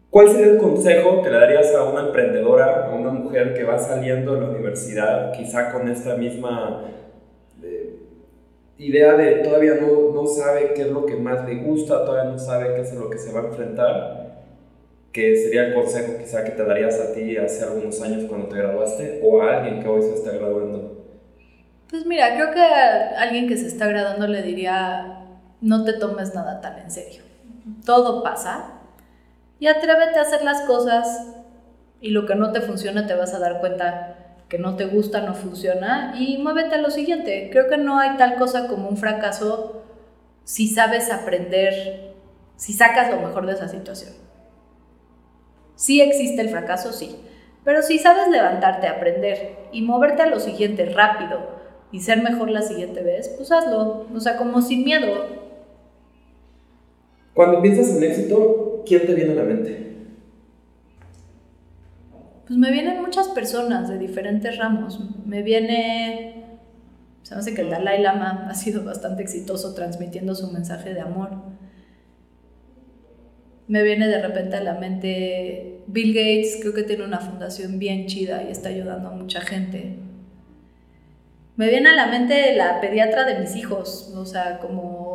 ¿Cuál 0.09 0.29
sería 0.31 0.53
el 0.53 0.57
consejo 0.57 1.21
que 1.21 1.29
le 1.29 1.37
darías 1.37 1.73
a 1.75 1.83
una 1.83 2.07
emprendedora, 2.07 2.87
a 2.87 2.95
una 2.95 3.11
mujer 3.11 3.53
que 3.53 3.63
va 3.63 3.77
saliendo 3.77 4.35
de 4.35 4.41
la 4.41 4.49
universidad, 4.49 5.33
quizá 5.33 5.71
con 5.71 5.89
esta 5.89 6.15
misma 6.15 6.85
eh, 7.61 7.99
idea 8.77 9.13
de 9.13 9.35
todavía 9.43 9.75
no, 9.75 10.13
no, 10.13 10.25
sabe 10.25 10.73
qué 10.73 10.83
es 10.83 10.91
lo 10.91 11.05
que 11.05 11.17
más 11.17 11.45
le 11.47 11.55
gusta, 11.55 12.05
todavía 12.05 12.31
no 12.31 12.39
sabe 12.39 12.73
qué 12.75 12.81
es 12.81 12.93
lo 12.93 13.09
que 13.09 13.17
se 13.17 13.33
va 13.33 13.41
a 13.41 13.47
enfrentar? 13.47 14.27
¿Qué 15.11 15.35
sería 15.35 15.67
el 15.67 15.73
consejo 15.73 16.13
quizá 16.19 16.43
que 16.43 16.51
te 16.51 16.63
darías 16.63 16.99
a 16.99 17.11
ti 17.13 17.35
hace 17.37 17.63
algunos 17.63 18.01
años 18.01 18.25
cuando 18.29 18.47
te 18.47 18.57
graduaste 18.57 19.21
o 19.23 19.41
a 19.41 19.57
alguien 19.57 19.81
que 19.81 19.89
hoy 19.89 20.03
se 20.03 20.13
está 20.13 20.31
graduando? 20.31 21.05
Pues 21.89 22.05
mira, 22.05 22.35
creo 22.35 22.51
que 22.53 22.61
a 22.61 23.21
alguien 23.21 23.47
que 23.47 23.57
se 23.57 23.67
está 23.67 23.87
graduando 23.87 24.27
le 24.27 24.41
diría, 24.41 25.25
no 25.59 25.83
te 25.83 25.93
tomes 25.93 26.35
nada 26.35 26.61
tan 26.61 26.79
en 26.79 26.91
serio. 26.91 27.23
Todo 27.85 28.23
pasa, 28.23 28.76
y 29.59 29.67
atrévete 29.67 30.19
a 30.19 30.23
hacer 30.23 30.43
las 30.43 30.61
cosas 30.61 31.33
y 31.99 32.11
lo 32.11 32.25
que 32.25 32.35
no 32.35 32.51
te 32.51 32.61
funciona 32.61 33.07
te 33.07 33.15
vas 33.15 33.33
a 33.33 33.39
dar 33.39 33.59
cuenta 33.59 34.17
que 34.49 34.57
no 34.57 34.75
te 34.75 34.85
gusta, 34.85 35.21
no 35.21 35.33
funciona 35.33 36.15
y 36.17 36.37
muévete 36.37 36.75
a 36.75 36.81
lo 36.81 36.89
siguiente. 36.89 37.49
Creo 37.51 37.67
que 37.67 37.77
no 37.77 37.99
hay 37.99 38.17
tal 38.17 38.35
cosa 38.35 38.67
como 38.67 38.87
un 38.87 38.97
fracaso 38.97 39.83
si 40.43 40.67
sabes 40.67 41.11
aprender, 41.11 42.13
si 42.55 42.71
sacas 42.71 43.11
lo 43.11 43.19
mejor 43.19 43.45
de 43.45 43.53
esa 43.53 43.67
situación. 43.67 44.13
Sí 45.75 46.01
existe 46.01 46.41
el 46.41 46.49
fracaso, 46.49 46.93
sí. 46.93 47.17
Pero 47.65 47.81
si 47.81 47.99
sabes 47.99 48.29
levantarte, 48.29 48.87
aprender 48.87 49.57
y 49.73 49.81
moverte 49.81 50.21
a 50.21 50.27
lo 50.27 50.39
siguiente 50.39 50.85
rápido 50.85 51.57
y 51.91 51.99
ser 51.99 52.23
mejor 52.23 52.49
la 52.49 52.61
siguiente 52.61 53.03
vez, 53.03 53.29
pues 53.35 53.51
hazlo. 53.51 54.07
O 54.13 54.19
sea, 54.21 54.37
como 54.37 54.61
sin 54.61 54.85
miedo. 54.85 55.25
Cuando 57.33 57.61
piensas 57.61 57.89
en 57.89 58.03
éxito, 58.03 58.66
¿quién 58.87 59.05
te 59.05 59.13
viene 59.13 59.33
a 59.33 59.35
la 59.35 59.43
mente? 59.43 59.87
Pues 62.47 62.57
me 62.57 62.71
vienen 62.71 63.01
muchas 63.01 63.27
personas 63.29 63.89
de 63.89 63.97
diferentes 63.97 64.57
ramos. 64.57 65.01
Me 65.25 65.43
viene, 65.43 66.45
se 67.23 67.35
me 67.35 67.39
hace 67.39 67.53
que 67.53 67.61
el 67.61 67.69
Dalai 67.69 68.01
Lama 68.01 68.47
ha 68.49 68.53
sido 68.53 68.85
bastante 68.85 69.21
exitoso 69.21 69.73
transmitiendo 69.73 70.33
su 70.33 70.51
mensaje 70.51 70.93
de 70.93 71.01
amor. 71.01 71.31
Me 73.67 73.83
viene 73.83 74.07
de 74.07 74.21
repente 74.21 74.55
a 74.55 74.63
la 74.63 74.75
mente 74.75 75.83
Bill 75.87 76.13
Gates, 76.13 76.59
creo 76.61 76.73
que 76.73 76.83
tiene 76.83 77.03
una 77.03 77.19
fundación 77.19 77.79
bien 77.79 78.05
chida 78.05 78.43
y 78.43 78.51
está 78.51 78.69
ayudando 78.69 79.09
a 79.09 79.11
mucha 79.11 79.41
gente. 79.41 79.97
Me 81.57 81.69
viene 81.69 81.89
a 81.89 81.95
la 81.95 82.07
mente 82.07 82.55
la 82.55 82.79
pediatra 82.79 83.25
de 83.25 83.39
mis 83.39 83.55
hijos, 83.57 84.13
o 84.15 84.25
sea, 84.25 84.59
como 84.59 85.06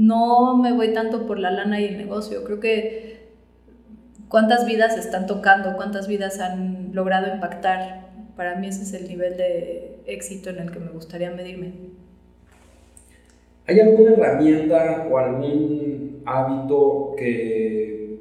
no 0.00 0.56
me 0.56 0.72
voy 0.72 0.94
tanto 0.94 1.26
por 1.26 1.38
la 1.38 1.50
lana 1.50 1.78
y 1.78 1.84
el 1.84 1.98
negocio, 1.98 2.42
creo 2.44 2.58
que 2.58 3.28
cuántas 4.28 4.64
vidas 4.64 4.96
están 4.96 5.26
tocando, 5.26 5.76
cuántas 5.76 6.08
vidas 6.08 6.40
han 6.40 6.94
logrado 6.94 7.32
impactar. 7.34 8.08
Para 8.34 8.56
mí 8.56 8.68
ese 8.68 8.82
es 8.82 8.94
el 8.94 9.08
nivel 9.08 9.36
de 9.36 9.98
éxito 10.06 10.48
en 10.48 10.60
el 10.60 10.70
que 10.70 10.78
me 10.78 10.90
gustaría 10.90 11.30
medirme. 11.30 11.74
¿Hay 13.66 13.78
alguna 13.78 14.12
herramienta 14.12 15.06
o 15.10 15.18
algún 15.18 16.22
hábito 16.24 17.14
que, 17.18 18.20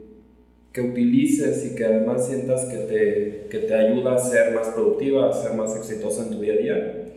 que 0.74 0.82
utilices 0.82 1.66
y 1.66 1.76
que 1.76 1.86
además 1.86 2.28
sientas 2.28 2.66
que 2.66 2.78
te, 2.78 3.48
que 3.50 3.66
te 3.66 3.74
ayuda 3.74 4.16
a 4.16 4.18
ser 4.18 4.54
más 4.54 4.68
productiva, 4.68 5.30
a 5.30 5.34
ser 5.34 5.54
más 5.54 5.78
exitosa 5.78 6.24
en 6.24 6.32
tu 6.32 6.42
día 6.42 6.54
a 6.54 6.58
día? 6.58 7.09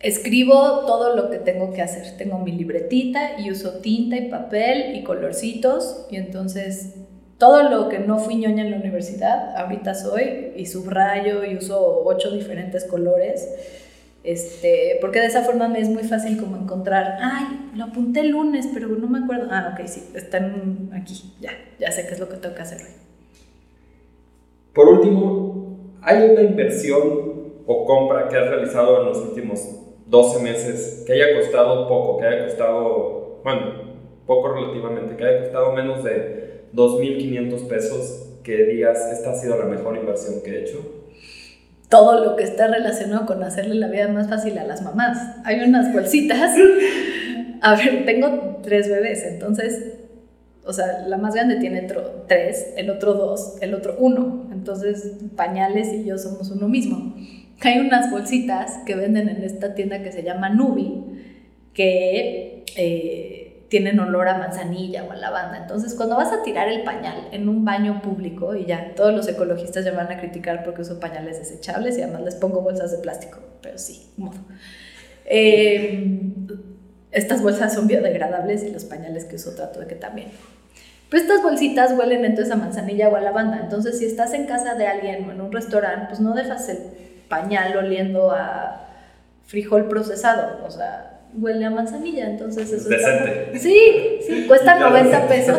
Escribo 0.00 0.86
todo 0.86 1.16
lo 1.16 1.28
que 1.28 1.38
tengo 1.38 1.72
que 1.72 1.82
hacer. 1.82 2.16
Tengo 2.16 2.38
mi 2.38 2.52
libretita 2.52 3.40
y 3.40 3.50
uso 3.50 3.80
tinta 3.80 4.16
y 4.16 4.30
papel 4.30 4.94
y 4.94 5.02
colorcitos 5.02 6.06
y 6.10 6.16
entonces 6.16 6.94
todo 7.38 7.68
lo 7.68 7.88
que 7.88 7.98
no 8.00 8.18
fui 8.18 8.36
ñoña 8.36 8.64
en 8.64 8.72
la 8.72 8.76
universidad, 8.78 9.56
ahorita 9.56 9.94
soy 9.94 10.52
y 10.56 10.66
subrayo 10.66 11.44
y 11.44 11.56
uso 11.56 12.02
ocho 12.04 12.30
diferentes 12.30 12.84
colores. 12.84 13.48
Este, 14.24 14.98
porque 15.00 15.20
de 15.20 15.26
esa 15.26 15.42
forma 15.42 15.68
me 15.68 15.80
es 15.80 15.88
muy 15.88 16.02
fácil 16.02 16.38
como 16.38 16.56
encontrar, 16.56 17.18
ay, 17.22 17.70
lo 17.76 17.84
apunté 17.84 18.20
el 18.20 18.30
lunes, 18.30 18.68
pero 18.74 18.88
no 18.88 19.06
me 19.08 19.20
acuerdo. 19.20 19.48
Ah, 19.50 19.72
ok, 19.72 19.86
sí, 19.86 20.10
están 20.14 20.90
aquí, 20.92 21.32
ya, 21.40 21.52
ya 21.78 21.90
sé 21.92 22.06
qué 22.06 22.14
es 22.14 22.20
lo 22.20 22.28
que 22.28 22.36
tengo 22.36 22.54
que 22.54 22.62
hacer 22.62 22.78
hoy. 22.82 22.92
Por 24.74 24.88
último, 24.88 25.78
¿hay 26.02 26.30
una 26.30 26.42
inversión 26.42 27.02
o 27.66 27.84
compra 27.84 28.28
que 28.28 28.36
has 28.36 28.48
realizado 28.48 29.00
en 29.00 29.06
los 29.08 29.18
últimos 29.18 29.87
12 30.08 30.42
meses 30.42 31.04
que 31.06 31.12
haya 31.12 31.38
costado 31.38 31.86
poco, 31.86 32.18
que 32.18 32.26
haya 32.26 32.44
costado, 32.44 33.40
bueno, 33.44 33.88
poco 34.26 34.54
relativamente, 34.54 35.16
que 35.16 35.24
haya 35.24 35.40
costado 35.44 35.72
menos 35.72 36.02
de 36.02 36.64
2.500 36.74 37.68
pesos 37.68 38.28
que 38.42 38.64
digas, 38.64 38.98
esta 39.12 39.32
ha 39.32 39.34
sido 39.34 39.58
la 39.58 39.66
mejor 39.66 39.96
inversión 39.96 40.42
que 40.42 40.50
he 40.50 40.60
hecho? 40.62 40.78
Todo 41.90 42.24
lo 42.24 42.36
que 42.36 42.44
está 42.44 42.68
relacionado 42.68 43.26
con 43.26 43.42
hacerle 43.42 43.74
la 43.74 43.88
vida 43.88 44.08
más 44.08 44.28
fácil 44.28 44.56
a 44.58 44.64
las 44.64 44.82
mamás. 44.82 45.18
Hay 45.44 45.60
unas 45.60 45.92
bolsitas. 45.92 46.54
A 47.60 47.74
ver, 47.74 48.04
tengo 48.04 48.60
tres 48.62 48.88
bebés, 48.88 49.24
entonces, 49.24 49.94
o 50.64 50.72
sea, 50.72 51.06
la 51.08 51.16
más 51.16 51.34
grande 51.34 51.56
tiene 51.56 51.88
tres, 52.28 52.72
el 52.76 52.88
otro 52.88 53.14
dos, 53.14 53.56
el 53.60 53.74
otro 53.74 53.96
uno. 53.98 54.48
Entonces, 54.52 55.14
pañales 55.34 55.92
y 55.92 56.04
yo 56.04 56.18
somos 56.18 56.50
uno 56.50 56.68
mismo. 56.68 57.16
Hay 57.60 57.78
unas 57.78 58.10
bolsitas 58.10 58.78
que 58.86 58.94
venden 58.94 59.28
en 59.28 59.42
esta 59.42 59.74
tienda 59.74 60.02
que 60.02 60.12
se 60.12 60.22
llama 60.22 60.48
Nubi, 60.50 61.04
que... 61.72 62.64
Eh, 62.76 63.48
tienen 63.68 64.00
olor 64.00 64.28
a 64.28 64.38
manzanilla 64.38 65.04
o 65.04 65.12
a 65.12 65.16
lavanda. 65.16 65.58
Entonces, 65.58 65.94
cuando 65.94 66.16
vas 66.16 66.32
a 66.32 66.42
tirar 66.42 66.68
el 66.68 66.82
pañal 66.84 67.28
en 67.32 67.48
un 67.48 67.64
baño 67.64 68.00
público, 68.02 68.54
y 68.54 68.64
ya 68.64 68.94
todos 68.94 69.14
los 69.14 69.28
ecologistas 69.28 69.84
ya 69.84 69.92
van 69.92 70.10
a 70.10 70.18
criticar 70.18 70.64
porque 70.64 70.82
uso 70.82 70.98
pañales 70.98 71.38
desechables 71.38 71.98
y 71.98 72.02
además 72.02 72.22
les 72.22 72.34
pongo 72.34 72.62
bolsas 72.62 72.92
de 72.92 72.98
plástico, 72.98 73.38
pero 73.62 73.78
sí, 73.78 74.10
modo. 74.16 74.38
Eh, 75.26 76.22
estas 77.12 77.42
bolsas 77.42 77.74
son 77.74 77.86
biodegradables 77.86 78.64
y 78.64 78.70
los 78.70 78.84
pañales 78.84 79.24
que 79.26 79.36
uso 79.36 79.54
trato 79.54 79.80
de 79.80 79.86
que 79.86 79.94
también. 79.94 80.28
Pero 81.10 81.22
estas 81.22 81.42
bolsitas 81.42 81.92
huelen 81.92 82.24
entonces 82.24 82.52
a 82.52 82.56
manzanilla 82.56 83.08
o 83.08 83.16
a 83.16 83.20
lavanda. 83.20 83.60
Entonces, 83.62 83.98
si 83.98 84.04
estás 84.04 84.34
en 84.34 84.46
casa 84.46 84.74
de 84.74 84.86
alguien 84.86 85.28
o 85.28 85.32
en 85.32 85.40
un 85.40 85.52
restaurante, 85.52 86.06
pues 86.08 86.20
no 86.20 86.34
dejas 86.34 86.68
el 86.68 86.78
pañal 87.28 87.76
oliendo 87.76 88.30
a 88.30 88.88
frijol 89.46 89.88
procesado. 89.88 90.66
O 90.66 90.70
sea, 90.70 91.20
huele 91.34 91.64
a 91.64 91.70
manzanilla, 91.70 92.28
entonces 92.28 92.72
eso 92.72 92.88
Decente. 92.88 93.58
Sí, 93.58 94.20
sí, 94.26 94.44
cuesta 94.46 94.78
90 94.78 95.28
pesos, 95.28 95.58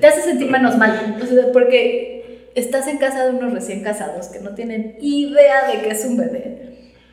te 0.00 0.06
hace 0.06 0.22
sentir 0.22 0.50
menos 0.50 0.76
mal, 0.76 1.16
porque 1.52 2.50
estás 2.54 2.86
en 2.88 2.98
casa 2.98 3.24
de 3.24 3.30
unos 3.30 3.52
recién 3.52 3.82
casados 3.82 4.28
que 4.28 4.40
no 4.40 4.54
tienen 4.54 4.96
idea 5.00 5.68
de 5.70 5.82
que 5.82 5.90
es 5.90 6.04
un 6.04 6.16
bebé. 6.16 6.70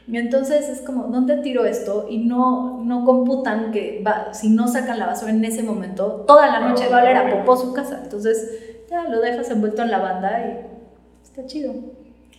Y 0.10 0.18
entonces 0.18 0.70
es 0.70 0.82
como, 0.82 1.08
¿dónde 1.08 1.38
tiro 1.38 1.66
esto? 1.66 2.08
Y 2.10 2.20
no, 2.20 2.82
no 2.86 3.04
computan 3.04 3.72
que 3.72 4.02
va, 4.06 4.34
si 4.34 4.48
no 4.50 4.70
sacan 4.70 5.00
la 5.00 5.06
basura 5.06 5.32
en 5.32 5.44
ese 5.44 5.64
momento, 5.64 6.24
toda 6.26 6.48
la 6.48 6.62
noche 6.62 6.88
va 6.88 7.00
a 7.00 7.04
oler 7.04 7.18
a 7.18 7.30
popó 7.30 7.58
su 7.58 7.74
casa. 7.74 8.00
Entonces 8.04 8.86
ya 8.90 9.04
lo 9.04 9.20
dejas 9.20 9.52
envuelto 9.52 9.82
en 9.82 9.92
la 9.92 10.00
banda 10.00 10.40
y 10.40 11.26
está 11.26 11.46
chido. 11.46 11.74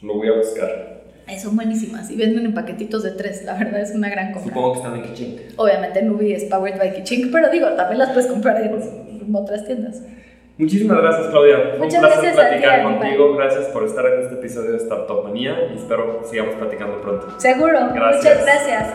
Lo 0.01 0.15
voy 0.15 0.29
a 0.29 0.37
buscar. 0.39 0.98
Eh, 1.29 1.39
son 1.39 1.57
buenísimas 1.57 2.11
y 2.11 2.17
venden 2.17 2.47
en 2.47 2.55
paquetitos 2.55 3.03
de 3.03 3.11
tres, 3.11 3.45
la 3.45 3.53
verdad 3.53 3.83
es 3.83 3.95
una 3.95 4.09
gran 4.09 4.33
compra. 4.33 4.55
Supongo 4.55 4.73
que 4.73 4.79
están 4.79 4.97
en 4.97 5.03
Kichink. 5.03 5.41
Obviamente 5.57 6.03
Nubi 6.03 6.33
es 6.33 6.45
powered 6.45 6.79
by 6.79 6.95
Kichink, 6.95 7.31
pero 7.31 7.51
digo, 7.51 7.69
también 7.73 7.99
las 7.99 8.11
puedes 8.13 8.31
comprar 8.31 8.63
en, 8.63 9.35
otras 9.35 9.67
tiendas. 9.67 10.03
Muchísimas 10.57 10.99
gracias, 10.99 11.27
Claudia. 11.29 11.75
Fue 11.77 11.87
un 11.87 12.01
placer 12.01 12.35
platicar 12.35 12.83
contigo. 12.83 13.37
Gracias 13.37 13.67
por 13.67 13.85
estar 13.85 14.07
en 14.07 14.23
este 14.23 14.35
episodio 14.37 14.73
de 14.73 14.79
Startup 14.79 15.23
Manía 15.23 15.55
y 15.73 15.77
espero 15.77 16.21
que 16.23 16.29
sigamos 16.29 16.55
platicando 16.55 17.01
pronto. 17.01 17.39
Seguro. 17.39 17.79
Muchas 17.79 18.43
gracias. 18.43 18.95